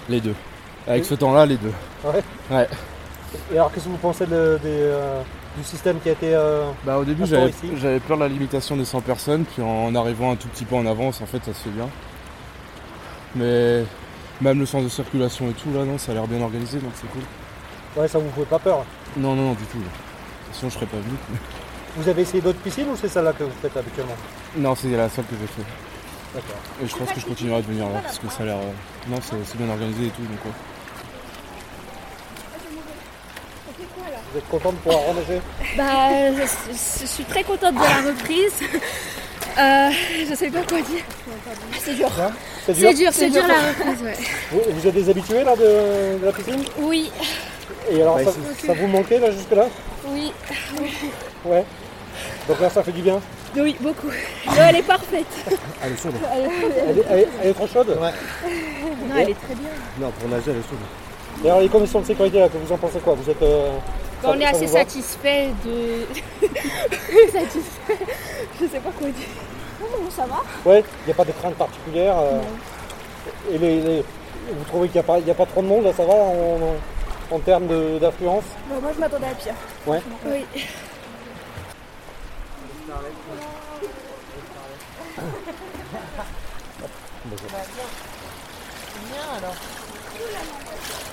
Les 0.08 0.21
deux. 0.21 0.36
Avec 0.88 1.03
ce 1.03 1.15
temps-là, 1.15 1.45
les 1.45 1.58
deux. 1.58 1.73
Ouais. 2.05 2.23
Ouais. 2.51 2.67
Et 3.51 3.55
alors 3.57 3.71
qu'est-ce 3.71 3.85
que 3.85 3.89
vous 3.89 3.97
pensez 3.97 4.25
de- 4.25 4.59
euh, 4.65 5.21
du 5.57 5.63
système 5.63 5.99
qui 5.99 6.09
a 6.09 6.11
été... 6.13 6.33
euh, 6.35 6.69
Bah, 6.85 6.97
au 6.97 7.03
début, 7.05 7.23
j'avais 7.75 7.99
peur 7.99 8.17
de 8.17 8.23
la 8.23 8.29
limitation 8.29 8.77
des 8.77 8.85
100 8.85 9.01
personnes, 9.01 9.43
puis 9.45 9.61
en 9.61 9.93
arrivant 9.95 10.31
un 10.31 10.35
tout 10.35 10.47
petit 10.49 10.65
peu 10.65 10.75
en 10.75 10.85
avance, 10.85 11.21
en 11.21 11.25
fait, 11.25 11.39
ça 11.43 11.53
se 11.53 11.59
fait 11.63 11.69
bien. 11.69 11.89
Mais 13.35 13.83
même 14.41 14.59
le 14.59 14.65
sens 14.65 14.83
de 14.83 14.89
circulation 14.89 15.49
et 15.49 15.53
tout, 15.53 15.71
là, 15.73 15.83
non, 15.83 15.97
ça 15.97 16.11
a 16.11 16.15
l'air 16.15 16.27
bien 16.27 16.41
organisé, 16.41 16.79
donc 16.79 16.91
c'est 16.95 17.07
cool. 17.07 17.21
Ouais, 17.95 18.07
ça 18.07 18.19
vous 18.19 18.29
fait 18.31 18.45
pas 18.47 18.59
peur 18.59 18.85
Non, 19.17 19.35
non, 19.35 19.43
non, 19.47 19.51
du 19.53 19.63
tout. 19.65 19.79
Sinon, 20.53 20.69
je 20.69 20.75
serais 20.75 20.85
pas 20.85 20.97
venu. 20.97 21.15
Vous 21.97 22.07
avez 22.07 22.21
essayé 22.21 22.41
d'autres 22.41 22.59
piscines 22.59 22.87
ou 22.89 22.95
c'est 22.95 23.07
celle-là 23.09 23.33
que 23.33 23.43
vous 23.43 23.51
faites 23.61 23.75
habituellement 23.75 24.15
Non, 24.55 24.75
c'est 24.75 24.89
la 24.89 25.09
seule 25.09 25.25
que 25.25 25.35
j'ai 25.39 25.47
fait. 25.47 25.67
D'accord. 26.35 26.57
Et 26.83 26.87
je 26.87 26.95
pense 26.95 27.11
que 27.11 27.19
je 27.19 27.25
continuerai 27.25 27.61
de 27.63 27.67
venir 27.67 27.85
là, 27.89 27.99
parce 28.03 28.19
que 28.19 28.29
ça 28.29 28.43
a 28.43 28.45
l'air. 28.45 28.57
euh, 28.57 29.09
Non, 29.09 29.17
c'est 29.21 29.35
c'est 29.45 29.57
bien 29.57 29.69
organisé 29.69 30.05
et 30.05 30.09
tout, 30.09 30.21
donc 30.21 30.45
ouais. 30.45 30.51
Vous 34.31 34.37
êtes 34.39 34.49
content 34.49 34.71
de 34.71 34.77
pouvoir 34.77 35.01
renager 35.07 35.41
Bah, 35.77 36.09
je, 36.35 36.73
je 36.73 37.05
suis 37.07 37.23
très 37.23 37.43
contente 37.43 37.75
de 37.75 37.79
la 37.79 38.09
reprise. 38.11 38.53
Euh, 39.57 39.89
je 40.29 40.35
sais 40.35 40.49
pas 40.51 40.61
quoi 40.67 40.81
dire. 40.81 41.03
C'est 41.79 41.95
dur. 41.95 42.09
Hein 42.19 42.31
C'est 42.65 42.73
C'est 42.75 42.93
dur, 42.93 43.09
c'est 43.11 43.29
dur 43.29 43.43
la 43.47 43.69
reprise, 43.69 44.03
ouais. 44.03 44.13
Vous, 44.51 44.61
vous 44.69 44.87
êtes 44.87 44.93
des 44.93 45.09
habitués 45.09 45.43
là 45.43 45.55
de, 45.55 46.19
de 46.19 46.25
la 46.25 46.31
piscine 46.31 46.63
Oui, 46.79 47.11
Et 47.89 48.01
alors 48.01 48.17
Ouais, 48.17 48.25
ça, 48.25 48.73
vous 48.73 48.87
manquait 48.87 49.19
là 49.19 49.31
jusque 49.31 49.51
là 49.51 49.65
oui, 50.09 50.31
Ouais. 51.45 51.63
Donc 52.47 52.59
là 52.61 52.69
ça 52.69 52.83
fait 52.83 52.91
du 52.91 53.01
bien. 53.01 53.19
oui, 53.57 53.75
beaucoup. 53.81 54.07
L'eau, 54.07 54.53
elle 54.69 54.75
est 54.77 54.81
parfaite. 54.83 55.25
Elle 55.83 55.93
est 55.93 56.01
chaude. 56.01 56.13
Elle 56.33 56.45
est- 56.45 56.49
Elle 56.89 56.97
est, 56.99 57.03
elle 57.09 57.19
est- 57.19 57.27
elle 57.43 57.49
est 57.49 57.53
trop 57.53 57.67
chaude 57.67 57.89
Ouais. 57.89 57.95
Non, 59.09 59.15
elle 59.17 59.29
est 59.31 59.33
très 59.33 59.55
bien. 59.55 59.69
Non, 59.99 60.11
pour 60.11 60.29
nager, 60.29 60.51
elle 60.51 60.57
est 60.57 60.69
chaude. 60.69 61.43
Et 61.43 61.47
alors 61.47 61.61
les 61.61 61.69
conditions 61.69 62.01
de 62.01 62.05
sécurité 62.05 62.39
là, 62.39 62.47
que 62.49 62.57
vous 62.57 62.71
en 62.71 62.77
pensez 62.77 62.99
quoi 62.99 63.15
Vous 63.15 63.29
êtes... 63.29 63.41
euh, 63.41 63.77
Bah, 64.23 64.30
on 64.36 64.39
est 64.39 64.45
assez 64.45 64.67
satisfait 64.67 65.49
de. 65.65 66.06
satisfait. 67.32 67.97
Je 68.60 68.65
sais 68.67 68.80
pas 68.80 68.89
quoi 68.97 69.08
dire. 69.10 69.27
Non, 69.80 70.10
ça 70.10 70.25
va. 70.25 70.41
Ouais, 70.69 70.84
il 71.03 71.06
n'y 71.06 71.12
a 71.12 71.15
pas 71.15 71.25
de 71.25 71.32
crainte 71.32 71.56
particulière. 71.56 72.15
euh, 72.17 72.39
Et 73.51 73.58
les, 73.58 73.82
les- 73.82 74.06
vous 74.51 74.63
trouvez 74.65 74.88
qu'il 74.88 74.95
n'y 74.95 74.99
a, 75.01 75.03
pas- 75.03 75.19
il 75.19 75.27
y 75.27 75.32
a 75.32 75.36
pas 75.36 75.45
trop 75.45 75.62
de 75.62 75.67
monde 75.67 75.84
là, 75.84 75.91
ça 75.95 76.03
va 76.06 76.13
en, 76.13 76.58
en- 77.32 77.36
en 77.36 77.39
termes 77.39 77.67
de- 77.67 77.99
d'affluence? 77.99 78.43
Bah, 78.69 78.75
moi, 78.82 78.91
je 78.95 78.99
m'attendais 78.99 79.27
à 79.27 79.36
pire. 79.36 79.53
Ouais. 79.86 80.01
Oui. 80.25 80.45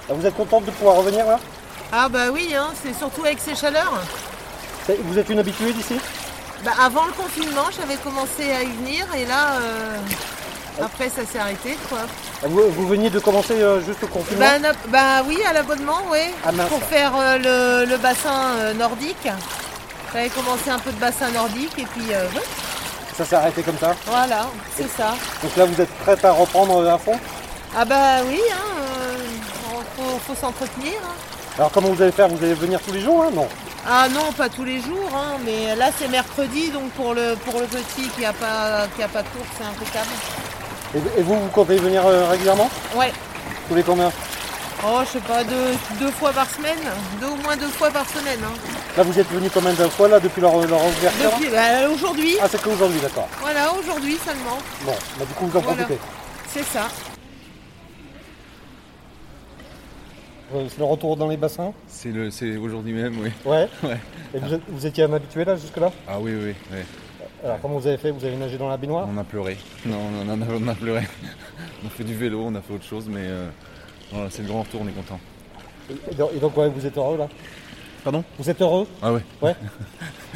Ah, 0.08 0.12
Vous 0.14 0.26
êtes 0.26 0.34
contente 0.34 0.64
de 0.64 0.70
pouvoir 0.70 0.96
revenir 0.96 1.26
là? 1.26 1.38
Ah 1.96 2.08
bah 2.08 2.30
oui, 2.32 2.52
hein, 2.56 2.70
c'est 2.82 2.92
surtout 2.92 3.24
avec 3.24 3.38
ces 3.38 3.54
chaleurs. 3.54 3.92
Vous 5.04 5.16
êtes 5.16 5.28
une 5.28 5.38
habituée 5.38 5.72
d'ici? 5.72 5.94
Bah, 6.64 6.72
avant 6.82 7.04
le 7.04 7.12
confinement, 7.12 7.66
j'avais 7.78 7.94
commencé 7.96 8.50
à 8.50 8.62
y 8.64 8.66
venir 8.72 9.06
et 9.16 9.24
là, 9.26 9.58
euh, 9.60 9.96
après 10.82 11.08
ça 11.08 11.24
s'est 11.24 11.38
arrêté 11.38 11.78
quoi. 11.88 12.00
Ah, 12.42 12.46
vous, 12.48 12.68
vous 12.70 12.88
veniez 12.88 13.10
de 13.10 13.20
commencer 13.20 13.54
euh, 13.54 13.80
juste 13.80 14.02
au 14.02 14.08
confinement? 14.08 14.44
Bah, 14.60 14.72
bah 14.88 15.22
oui, 15.28 15.38
à 15.48 15.52
l'abonnement, 15.52 16.00
oui, 16.10 16.18
Ah 16.44 16.50
pour 16.68 16.82
faire 16.82 17.12
euh, 17.16 17.38
le, 17.84 17.88
le 17.88 17.96
bassin 17.98 18.72
nordique. 18.76 19.28
J'avais 20.12 20.30
commencé 20.30 20.70
un 20.70 20.78
peu 20.80 20.90
de 20.90 20.98
bassin 20.98 21.30
nordique 21.30 21.78
et 21.78 21.86
puis 21.86 22.06
ouais, 22.08 22.42
Ça 23.16 23.24
s'est 23.24 23.36
arrêté 23.36 23.62
comme 23.62 23.78
ça? 23.78 23.94
Voilà, 24.06 24.46
c'est 24.76 24.90
ça. 24.96 25.14
Donc 25.44 25.56
là 25.56 25.64
vous 25.64 25.80
êtes 25.80 25.94
prête 25.98 26.24
à 26.24 26.32
reprendre 26.32 26.88
à 26.88 26.98
fond? 26.98 27.18
Ah 27.76 27.84
bah 27.84 28.22
oui, 28.28 28.40
hein, 28.52 28.82
euh, 29.00 29.16
faut, 29.96 30.18
faut 30.26 30.34
s'entretenir. 30.40 30.94
hein. 31.04 31.14
Alors 31.56 31.70
comment 31.70 31.88
vous 31.88 32.02
allez 32.02 32.12
faire? 32.12 32.28
Vous 32.28 32.42
allez 32.42 32.54
venir 32.54 32.80
tous 32.80 32.92
les 32.92 33.00
jours 33.00 33.24
hein? 33.24 33.30
Non. 33.32 33.48
Ah 33.86 34.08
non, 34.08 34.32
pas 34.32 34.48
tous 34.48 34.64
les 34.64 34.80
jours, 34.80 35.10
hein, 35.14 35.36
mais 35.44 35.76
là 35.76 35.90
c'est 35.98 36.08
mercredi, 36.08 36.70
donc 36.70 36.90
pour 36.92 37.12
le, 37.14 37.34
pour 37.44 37.60
le 37.60 37.66
petit 37.66 38.08
qui 38.16 38.24
a 38.24 38.32
pas, 38.32 38.86
qui 38.96 39.02
a 39.02 39.08
pas 39.08 39.22
de 39.22 39.28
cours, 39.28 39.44
c'est 39.58 39.64
impeccable. 39.64 40.08
Et, 40.94 41.20
et 41.20 41.22
vous, 41.22 41.38
vous 41.38 41.48
comptez 41.48 41.76
venir 41.76 42.04
euh, 42.06 42.26
régulièrement? 42.30 42.70
Ouais. 42.96 43.12
Tous 43.68 43.74
les 43.74 43.82
combien? 43.82 44.10
Oh, 44.86 45.00
je 45.04 45.10
sais 45.12 45.20
pas, 45.20 45.44
deux, 45.44 45.74
deux 46.00 46.10
fois 46.12 46.32
par 46.32 46.48
semaine. 46.50 46.78
Deux 47.20 47.26
au 47.28 47.36
moins 47.36 47.56
deux 47.56 47.68
fois 47.68 47.90
par 47.90 48.08
semaine. 48.08 48.38
hein. 48.42 48.52
Là, 48.96 49.02
vous 49.02 49.18
êtes 49.18 49.28
venu 49.30 49.48
combien 49.52 49.72
de 49.72 49.88
fois 49.88 50.08
là 50.08 50.18
depuis 50.20 50.40
leur, 50.42 50.56
leur 50.66 50.84
ouverture? 50.84 51.30
Depuis, 51.32 51.50
bah, 51.50 51.88
aujourd'hui. 51.90 52.36
Ah, 52.42 52.46
c'est 52.50 52.60
qu'aujourd'hui, 52.60 53.00
d'accord. 53.00 53.28
Voilà, 53.40 53.72
aujourd'hui 53.72 54.18
seulement. 54.24 54.58
Bon, 54.82 54.94
bah, 55.18 55.24
du 55.26 55.34
coup, 55.34 55.46
vous 55.46 55.58
en 55.58 55.62
Voilà. 55.62 55.84
profitez. 55.84 56.00
C'est 56.52 56.64
ça. 56.64 56.80
Euh, 56.80 56.88
C'est 60.52 60.78
le 60.78 60.84
retour 60.84 61.16
dans 61.16 61.28
les 61.28 61.36
bassins 61.36 61.72
C'est 61.88 62.10
le, 62.10 62.30
c'est 62.30 62.56
aujourd'hui 62.56 62.92
même, 62.92 63.18
oui. 63.20 63.30
Ouais. 63.44 63.68
Ouais. 63.82 63.98
Et 64.34 64.38
vous, 64.68 64.86
étiez 64.86 65.04
habitué 65.04 65.44
là 65.44 65.56
jusque-là? 65.56 65.90
Ah 66.08 66.18
oui, 66.20 66.32
oui, 66.34 66.54
oui. 66.72 66.78
Alors, 67.42 67.60
comment 67.60 67.78
vous 67.78 67.86
avez 67.86 67.96
fait? 67.98 68.10
Vous 68.10 68.24
avez 68.24 68.36
nagé 68.36 68.56
dans 68.56 68.68
la 68.68 68.76
baignoire? 68.76 69.08
On 69.12 69.16
a 69.18 69.24
pleuré. 69.24 69.56
Non, 69.86 69.96
on 70.26 70.28
a, 70.30 70.46
on 70.60 70.68
a 70.68 70.74
pleuré. 70.74 71.02
On 71.82 71.86
a 71.86 71.90
fait 71.90 72.04
du 72.04 72.14
vélo, 72.14 72.42
on 72.46 72.54
a 72.54 72.62
fait 72.62 72.72
autre 72.72 72.84
chose, 72.84 73.06
mais 73.10 73.20
euh, 73.24 73.48
voilà, 74.10 74.30
c'est 74.30 74.40
le 74.40 74.48
grand 74.48 74.62
retour, 74.62 74.80
on 74.82 74.88
est 74.88 74.92
content. 74.92 75.20
Et 76.10 76.14
donc, 76.14 76.30
et 76.34 76.38
donc, 76.38 76.56
ouais, 76.56 76.70
vous 76.70 76.86
êtes 76.86 76.96
heureux 76.96 77.18
là? 77.18 77.28
Pardon? 78.02 78.24
Vous 78.38 78.48
êtes 78.48 78.62
heureux? 78.62 78.86
Ah 79.02 79.12
ouais. 79.12 79.20
Ouais. 79.42 79.54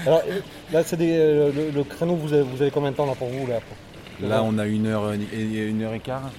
Alors, 0.06 0.20
euh, 0.28 0.40
là, 0.72 0.82
c'est 0.84 0.96
des, 0.98 1.16
euh, 1.16 1.50
le, 1.50 1.70
le 1.70 1.84
créneau, 1.84 2.16
vous 2.16 2.34
avez, 2.34 2.42
vous 2.42 2.60
avez 2.60 2.70
combien 2.70 2.90
de 2.90 2.96
temps 2.96 3.06
là 3.06 3.14
pour 3.14 3.28
vous 3.28 3.46
là 3.46 3.60
pour- 3.60 4.28
Là, 4.28 4.42
on 4.44 4.58
a 4.58 4.66
une 4.66 4.86
heure 4.88 5.10
et, 5.14 5.16
une 5.68 5.82
heure 5.82 5.94
et 5.94 6.00
quart. 6.00 6.30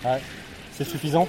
C'est 0.74 0.84
suffisant? 0.84 1.28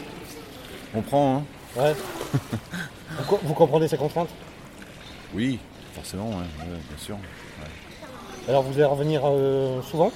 On 0.94 1.00
prend, 1.00 1.36
hein 1.38 1.42
Ouais. 1.76 1.94
vous, 3.18 3.24
co- 3.26 3.40
vous 3.42 3.54
comprenez 3.54 3.88
ces 3.88 3.96
contraintes? 3.96 4.30
Oui, 5.34 5.58
forcément, 5.94 6.28
ouais, 6.30 6.34
ouais, 6.34 6.66
bien 6.88 6.98
sûr. 6.98 7.16
Alors, 8.48 8.62
vous 8.62 8.72
allez 8.74 8.84
revenir 8.84 9.20
euh, 9.24 9.80
souvent? 9.82 10.10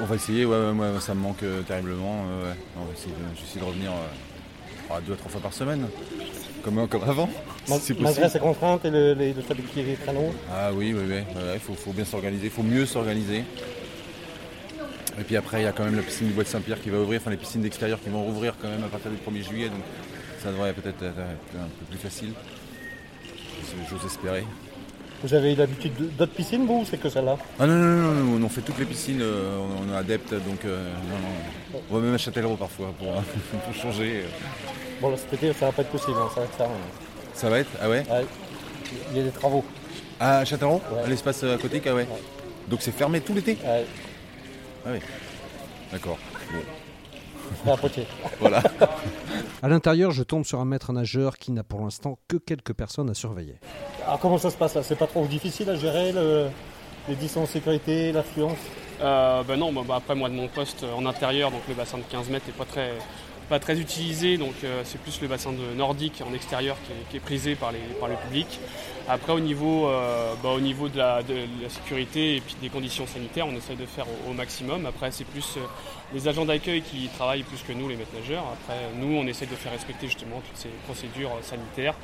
On 0.00 0.04
va 0.04 0.14
essayer, 0.16 0.44
ouais, 0.44 0.56
ouais, 0.56 0.72
moi 0.72 1.00
ça 1.00 1.14
me 1.14 1.20
manque 1.20 1.42
euh, 1.42 1.62
terriblement. 1.62 2.24
euh, 2.28 2.50
ouais. 2.50 2.56
On 2.80 2.84
va 2.84 2.92
essayer 2.92 3.12
de- 3.12 3.36
J'essaie 3.40 3.58
de 3.58 3.64
revenir 3.64 3.90
euh, 3.90 5.00
deux 5.06 5.14
à 5.14 5.16
trois 5.16 5.30
fois 5.30 5.40
par 5.40 5.52
semaine. 5.52 5.88
Comme, 6.62 6.86
comme 6.88 7.04
avant, 7.04 7.28
si 7.80 7.94
Malgré 7.94 8.28
ces 8.28 8.38
contraintes 8.40 8.84
et 8.84 8.90
le, 8.90 9.14
les- 9.14 9.32
le 9.32 9.40
fait 9.42 9.54
qu'il 9.54 9.78
y 9.78 9.80
ait 9.86 9.96
des 9.96 10.02
créneaux 10.02 10.32
Ah 10.52 10.70
oui, 10.74 10.92
oui, 10.94 11.02
oui. 11.08 11.22
Il 11.54 11.60
faut, 11.60 11.74
faut 11.74 11.92
bien 11.92 12.04
s'organiser, 12.04 12.46
il 12.46 12.50
faut 12.50 12.62
mieux 12.62 12.84
s'organiser. 12.84 13.44
Et 15.20 15.24
puis 15.24 15.36
après, 15.36 15.62
il 15.62 15.64
y 15.64 15.68
a 15.68 15.72
quand 15.72 15.84
même 15.84 15.96
la 15.96 16.02
piscine 16.02 16.26
du 16.28 16.32
Bois 16.32 16.44
de 16.44 16.48
Saint-Pierre 16.48 16.80
qui 16.80 16.90
va 16.90 16.98
ouvrir, 16.98 17.20
enfin 17.20 17.30
les 17.30 17.36
piscines 17.36 17.62
d'extérieur 17.62 17.98
qui 18.00 18.08
vont 18.08 18.22
rouvrir 18.22 18.54
quand 18.60 18.68
même 18.68 18.84
à 18.84 18.88
partir 18.88 19.10
du 19.10 19.16
1er 19.16 19.42
juillet, 19.48 19.68
donc 19.68 19.80
ça 20.42 20.50
devrait 20.50 20.72
peut-être 20.72 21.02
être 21.02 21.18
un 21.18 21.68
peu 21.78 21.84
plus 21.90 21.98
facile. 21.98 22.32
J'ose 23.90 24.04
espérer. 24.06 24.44
Vous 25.22 25.34
avez 25.34 25.52
eu 25.52 25.56
l'habitude 25.56 25.94
de- 25.96 26.04
d'autres 26.06 26.32
piscines, 26.32 26.64
vous, 26.64 26.80
ou 26.80 26.84
c'est 26.88 26.96
que 26.96 27.08
celle-là 27.08 27.36
Ah 27.58 27.66
non, 27.66 27.74
non, 27.74 28.12
non, 28.12 28.38
non, 28.38 28.46
on 28.46 28.48
fait 28.48 28.60
toutes 28.60 28.78
les 28.78 28.84
piscines, 28.84 29.18
euh, 29.20 29.58
on, 29.82 29.92
est 29.92 29.96
adepte, 29.96 30.32
donc 30.32 30.64
euh, 30.64 30.92
non, 31.10 31.18
non. 31.18 31.80
On 31.90 31.94
va 31.96 32.00
même 32.00 32.14
à 32.14 32.18
Châtellerault 32.18 32.54
parfois 32.56 32.94
pour, 32.98 33.12
pour 33.64 33.74
changer. 33.74 34.22
euh. 34.24 34.28
Bon, 35.00 35.10
là, 35.10 35.16
cet 35.16 35.32
été, 35.34 35.52
ça 35.52 35.66
va 35.66 35.72
pas 35.72 35.82
être 35.82 35.90
possible, 35.90 36.16
hein, 36.20 36.28
ça 36.32 36.40
va 36.40 36.46
être 36.46 36.56
ça. 36.56 36.64
hein. 36.64 36.68
Ça 37.34 37.50
va 37.50 37.58
être? 37.58 37.70
Ah 37.82 37.88
ouais? 37.88 38.04
Ouais. 38.08 38.26
Il 39.10 39.16
y 39.18 39.20
a 39.20 39.24
des 39.24 39.30
travaux. 39.30 39.64
Ah, 40.20 40.38
à 40.38 40.44
Châtellerault? 40.44 40.82
Ouais. 40.92 41.02
À 41.04 41.08
l'espace 41.08 41.42
aquatique, 41.42 41.86
ah 41.88 41.94
ouais. 41.96 42.06
Donc 42.68 42.80
c'est 42.82 42.92
fermé 42.92 43.20
tout 43.20 43.34
l'été? 43.34 43.58
Ouais. 43.64 43.84
Ah 44.86 44.90
oui. 44.92 44.98
D'accord. 45.90 46.18
Bon, 46.52 46.58
À 47.72 47.76
Poitiers. 47.76 48.06
voilà. 48.40 48.62
À 49.62 49.68
l'intérieur, 49.68 50.10
je 50.10 50.22
tombe 50.22 50.44
sur 50.44 50.60
un 50.60 50.64
maître 50.64 50.92
nageur 50.92 51.36
qui 51.38 51.52
n'a 51.52 51.62
pour 51.64 51.80
l'instant 51.80 52.18
que 52.28 52.36
quelques 52.36 52.72
personnes 52.72 53.10
à 53.10 53.14
surveiller. 53.14 53.56
Alors, 54.06 54.18
comment 54.20 54.38
ça 54.38 54.50
se 54.50 54.56
passe 54.56 54.74
là? 54.74 54.82
C'est 54.82 54.96
pas 54.96 55.06
trop 55.06 55.26
difficile 55.26 55.68
à 55.70 55.74
gérer 55.76 56.12
le- 56.12 56.48
les 57.08 57.14
distances 57.16 57.48
de 57.48 57.52
sécurité, 57.54 58.12
l'affluence? 58.12 58.56
Euh, 59.00 59.42
ben 59.44 59.56
non, 59.56 59.72
bah, 59.72 59.82
bah, 59.86 59.94
après 59.96 60.14
moi 60.14 60.28
de 60.28 60.34
mon 60.34 60.48
poste 60.48 60.82
euh, 60.82 60.92
en 60.94 61.06
intérieur, 61.06 61.50
donc 61.50 61.60
le 61.68 61.74
bassin 61.74 61.98
de 61.98 62.02
15 62.10 62.28
mètres 62.30 62.46
n'est 62.46 62.52
pas 62.52 62.64
très, 62.64 62.92
pas 63.48 63.58
très 63.58 63.80
utilisé, 63.80 64.36
donc 64.36 64.54
euh, 64.62 64.82
c'est 64.84 65.00
plus 65.00 65.20
le 65.22 65.28
bassin 65.28 65.52
de 65.52 65.74
nordique 65.74 66.22
en 66.28 66.34
extérieur 66.34 66.76
qui 66.84 67.16
est, 67.16 67.18
est 67.18 67.20
prisé 67.20 67.54
par, 67.54 67.72
les, 67.72 67.78
par 67.98 68.08
le 68.08 68.16
public. 68.16 68.60
Après 69.08 69.32
au 69.32 69.40
niveau, 69.40 69.88
euh, 69.88 70.34
bah, 70.42 70.50
au 70.50 70.60
niveau 70.60 70.88
de 70.88 70.98
la, 70.98 71.22
sécurité 71.68 72.36
et 72.36 72.40
puis 72.40 72.56
des 72.60 72.68
conditions 72.68 73.06
sanitaires, 73.06 73.46
on 73.46 73.56
essaye 73.56 73.76
de 73.76 73.86
faire 73.86 74.06
au, 74.28 74.32
maximum. 74.34 74.84
Après 74.84 75.10
c'est 75.10 75.24
plus 75.24 75.56
euh, 75.56 75.60
les 76.12 76.28
agents 76.28 76.44
d'accueil 76.44 76.82
qui 76.82 77.08
travaillent 77.08 77.42
plus 77.42 77.62
que 77.62 77.72
nous, 77.72 77.88
les 77.88 77.96
nageurs. 77.96 78.44
Après 78.52 78.78
nous, 78.96 79.16
on 79.16 79.26
essaye 79.26 79.48
de 79.48 79.54
faire 79.54 79.72
respecter 79.72 80.06
justement 80.06 80.42
toutes 80.46 80.58
ces 80.58 80.70
procédures 80.84 81.32
sanitaires 81.42 81.94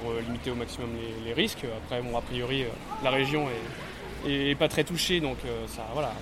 pour 0.00 0.12
limiter 0.14 0.50
au 0.50 0.54
maximum 0.54 0.90
les, 1.24 1.32
risques. 1.32 1.64
Après 1.84 2.02
bon, 2.02 2.16
a 2.16 2.22
priori, 2.22 2.64
la 3.02 3.10
région 3.10 3.48
est 3.48 4.30
et 4.30 4.54
pas 4.54 4.68
très 4.68 4.84
touché, 4.84 5.18
donc 5.18 5.38
ça, 5.66 5.84
voilà, 5.94 6.12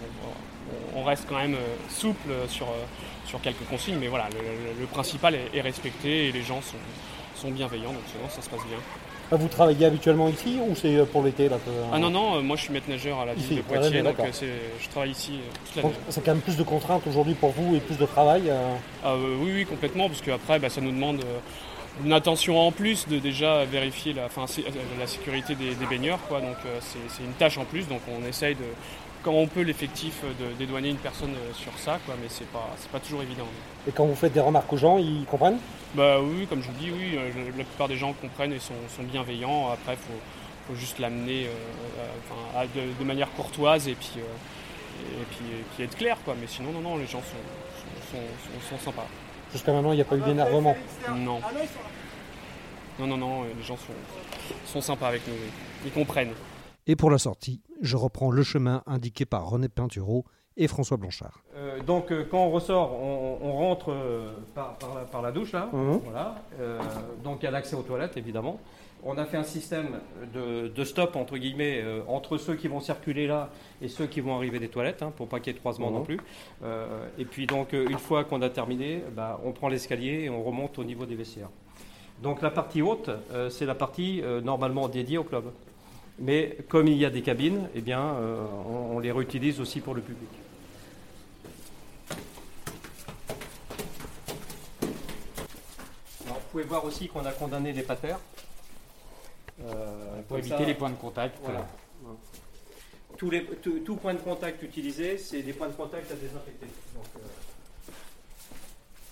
on, 0.95 1.01
on 1.01 1.05
reste 1.05 1.27
quand 1.29 1.37
même 1.37 1.57
souple 1.91 2.31
sur, 2.49 2.67
sur 3.31 3.41
quelques 3.41 3.65
consignes, 3.71 3.97
mais 4.01 4.09
voilà, 4.09 4.29
le, 4.81 4.87
principal 4.87 5.35
est, 5.37 5.51
est 5.57 5.61
respecté 5.61 6.29
et 6.29 6.33
les 6.33 6.43
gens 6.43 6.61
sont, 6.61 6.77
sont 7.41 7.51
bienveillants, 7.51 7.93
donc 7.93 8.03
sinon 8.13 8.29
ça 8.29 8.43
se 8.43 8.51
passe 8.51 8.67
bien. 8.69 8.79
Ah, 9.33 9.37
Vous 9.37 9.47
travaillez 9.47 9.87
habituellement 9.87 10.29
ici 10.29 10.59
ou 10.69 10.75
c'est 10.75 10.97
euh, 10.97 11.05
pour 11.05 11.23
l'été 11.23 11.49
là 11.49 11.57
Ah 11.93 11.99
non, 12.01 12.11
non, 12.11 12.37
euh, 12.37 12.41
moi 12.41 12.57
je 12.57 12.63
suis 12.63 12.73
maître 12.73 12.91
nageur 12.91 13.21
à 13.21 13.27
la 13.27 13.35
ville 13.35 13.45
Ici, 13.45 13.55
de 13.55 13.63
Poitiers, 13.63 14.03
donc 14.03 14.19
euh, 14.19 14.59
je 14.81 14.89
travaille 14.89 15.13
ici 15.13 15.39
toute 15.73 15.83
Donc, 15.85 15.93
l'année. 15.93 16.05
C'est 16.09 16.25
quand 16.25 16.33
même 16.33 16.41
plus 16.43 16.57
de 16.57 16.65
contraintes 16.65 17.07
aujourd'hui 17.07 17.35
pour 17.35 17.51
vous 17.51 17.77
et 17.77 17.81
plus 17.81 17.97
de 17.97 18.07
travail. 18.07 18.43
euh. 18.49 18.75
Ah, 19.05 19.13
euh, 19.13 19.37
oui, 19.41 19.53
oui, 19.55 19.65
complètement, 19.67 20.09
parce 20.09 20.21
qu'après, 20.21 20.59
bah, 20.59 20.69
ça 20.69 20.81
nous 20.81 20.91
demande 20.91 21.21
une 22.05 22.13
attention 22.13 22.59
en 22.59 22.73
plus 22.73 23.07
de 23.07 23.21
déjà 23.21 23.65
vérifier 23.65 24.13
la, 24.15 24.23
euh, 24.25 24.63
la 24.99 25.07
sécurité 25.07 25.55
des, 25.55 25.77
des 25.77 25.87
baigneurs. 25.87 26.19
Quoi. 26.29 26.41
Donc 26.41 26.57
c'est 26.81 27.23
une 27.23 27.33
tâche 27.35 27.57
en 27.59 27.65
plus, 27.65 27.87
donc 27.87 28.01
on 28.09 28.27
essaye 28.27 28.57
de, 28.57 28.65
quand 29.23 29.33
on 29.33 29.47
peut, 29.47 29.63
l'effectif 29.63 30.21
euh, 30.25 30.51
de 30.51 30.55
dédouaner 30.55 30.91
une 30.91 30.97
personne 30.97 31.35
euh, 31.35 31.53
sur 31.55 31.73
ça, 31.79 31.99
quoi, 32.07 32.15
mais 32.21 32.29
c'est 32.29 32.47
pas, 32.49 32.69
c'est 32.79 32.91
pas 32.91 33.01
toujours 33.01 33.23
évident. 33.23 33.47
Et 33.89 33.93
quand 33.93 34.05
vous 34.07 34.15
faites 34.15 34.33
des 34.33 34.41
remarques 34.41 34.73
aux 34.73 34.77
gens, 34.77 34.99
ils 34.99 35.25
comprennent? 35.25 35.59
Bah 35.95 36.21
oui, 36.21 36.47
comme 36.47 36.63
je 36.63 36.69
vous 36.69 36.79
dis, 36.79 36.91
oui, 36.91 37.17
euh, 37.17 37.31
la 37.57 37.65
plupart 37.65 37.89
des 37.89 37.97
gens 37.97 38.13
comprennent 38.15 38.53
et 38.53 38.59
sont, 38.59 38.75
sont 38.97 39.03
bienveillants. 39.03 39.71
Après, 39.71 39.93
il 39.95 39.99
faut, 39.99 40.21
faut 40.73 40.75
juste 40.79 40.99
l'amener 40.99 41.47
euh, 41.47 42.59
à- 42.61 42.67
de, 42.67 42.81
de 42.99 43.05
manière 43.05 43.31
courtoise 43.33 43.89
et 43.89 43.95
puis, 43.95 44.13
euh, 44.19 44.21
et 45.23 45.25
puis, 45.31 45.45
et 45.59 45.65
puis 45.75 45.85
être 45.85 45.97
clair. 45.97 46.17
Quoi. 46.25 46.35
Mais 46.41 46.47
sinon, 46.47 46.73
non, 46.73 46.81
non, 46.81 46.97
les 46.97 47.07
gens 47.07 47.21
sont, 47.23 48.13
sont, 48.13 48.19
sont- 48.19 48.77
sont 48.77 48.85
sympas. 48.85 49.07
Jusqu'à 49.53 49.73
maintenant, 49.73 49.93
il 49.93 49.97
n'y 49.97 50.03
a 50.03 50.05
pas 50.05 50.17
eu 50.17 50.21
d'énervement. 50.21 50.77
Non. 51.17 51.41
Non, 52.99 53.07
non, 53.07 53.17
non, 53.17 53.43
les 53.45 53.63
gens 53.65 53.77
sont, 53.77 53.93
sont 54.67 54.81
sympas 54.81 55.09
avec 55.09 55.27
nous. 55.27 55.35
oui. 55.35 55.51
Ils 55.87 55.91
comprennent. 55.93 56.33
Et 56.87 56.97
pour 56.97 57.11
la 57.11 57.19
sortie, 57.19 57.61
je 57.81 57.97
reprends 57.97 58.31
le 58.31 58.43
chemin 58.43 58.83
indiqué 58.87 59.25
par 59.27 59.49
René 59.49 59.69
Pinturo 59.69 60.25
et 60.57 60.69
François 60.69 60.97
Blanchard. 60.97 61.41
Euh, 61.57 61.81
donc 61.83 62.11
euh, 62.11 62.25
quand 62.31 62.45
on 62.45 62.51
ressort, 62.51 62.93
on, 62.93 63.39
on 63.43 63.53
rentre 63.53 63.91
euh, 63.93 64.31
par, 64.55 64.77
par 64.79 64.95
la, 64.95 65.01
par 65.03 65.23
la 65.23 65.33
douche 65.33 65.53
là. 65.53 65.69
Mhm. 65.73 66.01
Voilà. 66.05 66.35
Donc 67.25 67.39
il 67.41 67.45
y 67.45 67.49
a 67.49 67.51
l'accès 67.51 67.77
aux 67.77 67.83
toilettes 67.83 68.17
évidemment. 68.17 68.59
On 69.03 69.17
a 69.17 69.25
fait 69.25 69.39
un 69.39 69.45
système 69.45 69.99
de, 70.35 70.69
de 70.69 70.85
stop 70.85 71.17
entre 71.17 71.39
guillemets 71.39 71.83
entre 72.07 72.37
ceux 72.37 72.55
qui 72.55 72.69
vont 72.69 72.81
circuler 72.81 73.27
là 73.27 73.49
et 73.81 73.89
ceux 73.89 74.07
qui 74.07 74.21
vont 74.21 74.37
arriver 74.37 74.59
des 74.59 74.69
toilettes 74.69 75.03
hein, 75.03 75.11
pour 75.17 75.27
pas 75.27 75.39
qu'il 75.41 75.47
y 75.47 75.51
ait 75.51 75.55
de 75.55 75.61
croisement 75.61 75.89
Mhm. 75.89 75.95
non 75.97 76.03
plus. 76.05 76.21
Euh, 76.65 77.07
et 77.19 77.25
puis 77.25 77.47
donc 77.47 77.73
une 77.73 77.99
fois 77.99 78.25
qu'on 78.25 78.43
a 78.43 78.51
terminé, 78.51 79.03
bah, 79.17 79.41
on 79.43 79.53
prend 79.53 79.69
l'escalier 79.69 80.25
et 80.25 80.29
on 80.31 80.43
remonte 80.43 80.79
au 80.79 80.85
niveau 80.85 81.07
des 81.07 81.15
vestiaires. 81.15 81.49
Donc 82.23 82.43
la 82.43 82.51
partie 82.51 82.83
haute, 82.83 83.09
c'est 83.49 83.65
la 83.65 83.75
partie 83.75 84.23
normalement 84.45 84.89
dédiée 84.89 85.17
au 85.17 85.25
club. 85.25 85.45
Mais 86.21 86.59
comme 86.69 86.87
il 86.87 86.99
y 86.99 87.07
a 87.07 87.11
des 87.11 87.23
cabines, 87.23 87.69
eh 87.75 87.81
bien, 87.81 88.15
euh, 88.15 88.45
on, 88.67 88.97
on 88.97 88.99
les 88.99 89.11
réutilise 89.11 89.59
aussi 89.59 89.81
pour 89.81 89.95
le 89.95 90.03
public. 90.03 90.29
Alors, 96.27 96.37
vous 96.41 96.49
pouvez 96.51 96.65
voir 96.65 96.85
aussi 96.85 97.09
qu'on 97.09 97.25
a 97.25 97.33
condamné 97.33 97.73
les 97.73 97.83
patères. 97.83 98.19
Euh, 99.65 100.21
Pour 100.29 100.37
éviter 100.39 100.59
ça, 100.59 100.65
les 100.65 100.75
points 100.75 100.91
de 100.91 100.97
contact. 100.97 101.39
voilà. 101.43 101.67
Tous 103.17 103.31
les, 103.31 103.45
tout, 103.45 103.81
tout 103.81 103.97
point 103.97 104.15
de 104.15 104.21
contact 104.21 104.63
utilisé, 104.63 105.17
c'est 105.19 105.43
des 105.43 105.53
points 105.53 105.69
de 105.69 105.75
contact 105.75 106.11
à 106.11 106.15
désinfecter. 106.15 106.67
Donc, 106.95 107.05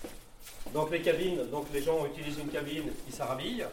euh, 0.05 0.07
donc 0.73 0.91
les 0.91 1.01
cabines, 1.01 1.47
donc 1.51 1.65
les 1.73 1.81
gens 1.81 2.05
utilisent 2.05 2.39
une 2.39 2.49
cabine, 2.49 2.85
ils 3.07 3.13
s'arrhabillent. 3.13 3.65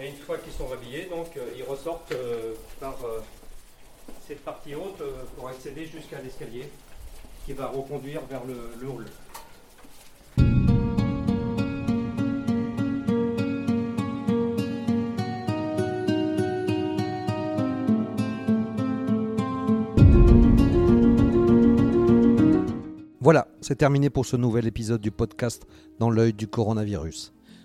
Et 0.00 0.08
une 0.08 0.16
fois 0.16 0.38
qu'ils 0.38 0.52
sont 0.52 0.66
rhabillés, 0.66 1.06
donc 1.06 1.36
euh, 1.36 1.50
ils 1.56 1.62
ressortent 1.62 2.12
euh, 2.12 2.54
par 2.80 2.96
euh, 3.04 3.20
cette 4.26 4.42
partie 4.42 4.74
haute 4.74 5.02
pour 5.36 5.48
accéder 5.48 5.84
jusqu'à 5.86 6.20
l'escalier 6.20 6.68
qui 7.44 7.52
va 7.52 7.66
reconduire 7.66 8.22
vers 8.26 8.44
le, 8.44 8.56
le 8.80 8.88
hall. 8.88 9.06
Voilà, 23.20 23.46
c'est 23.60 23.76
terminé 23.76 24.10
pour 24.10 24.26
ce 24.26 24.36
nouvel 24.36 24.66
épisode 24.66 25.00
du 25.00 25.12
podcast 25.12 25.64
Dans 26.00 26.10
l'œil 26.10 26.32
du 26.32 26.48
coronavirus. 26.48 27.32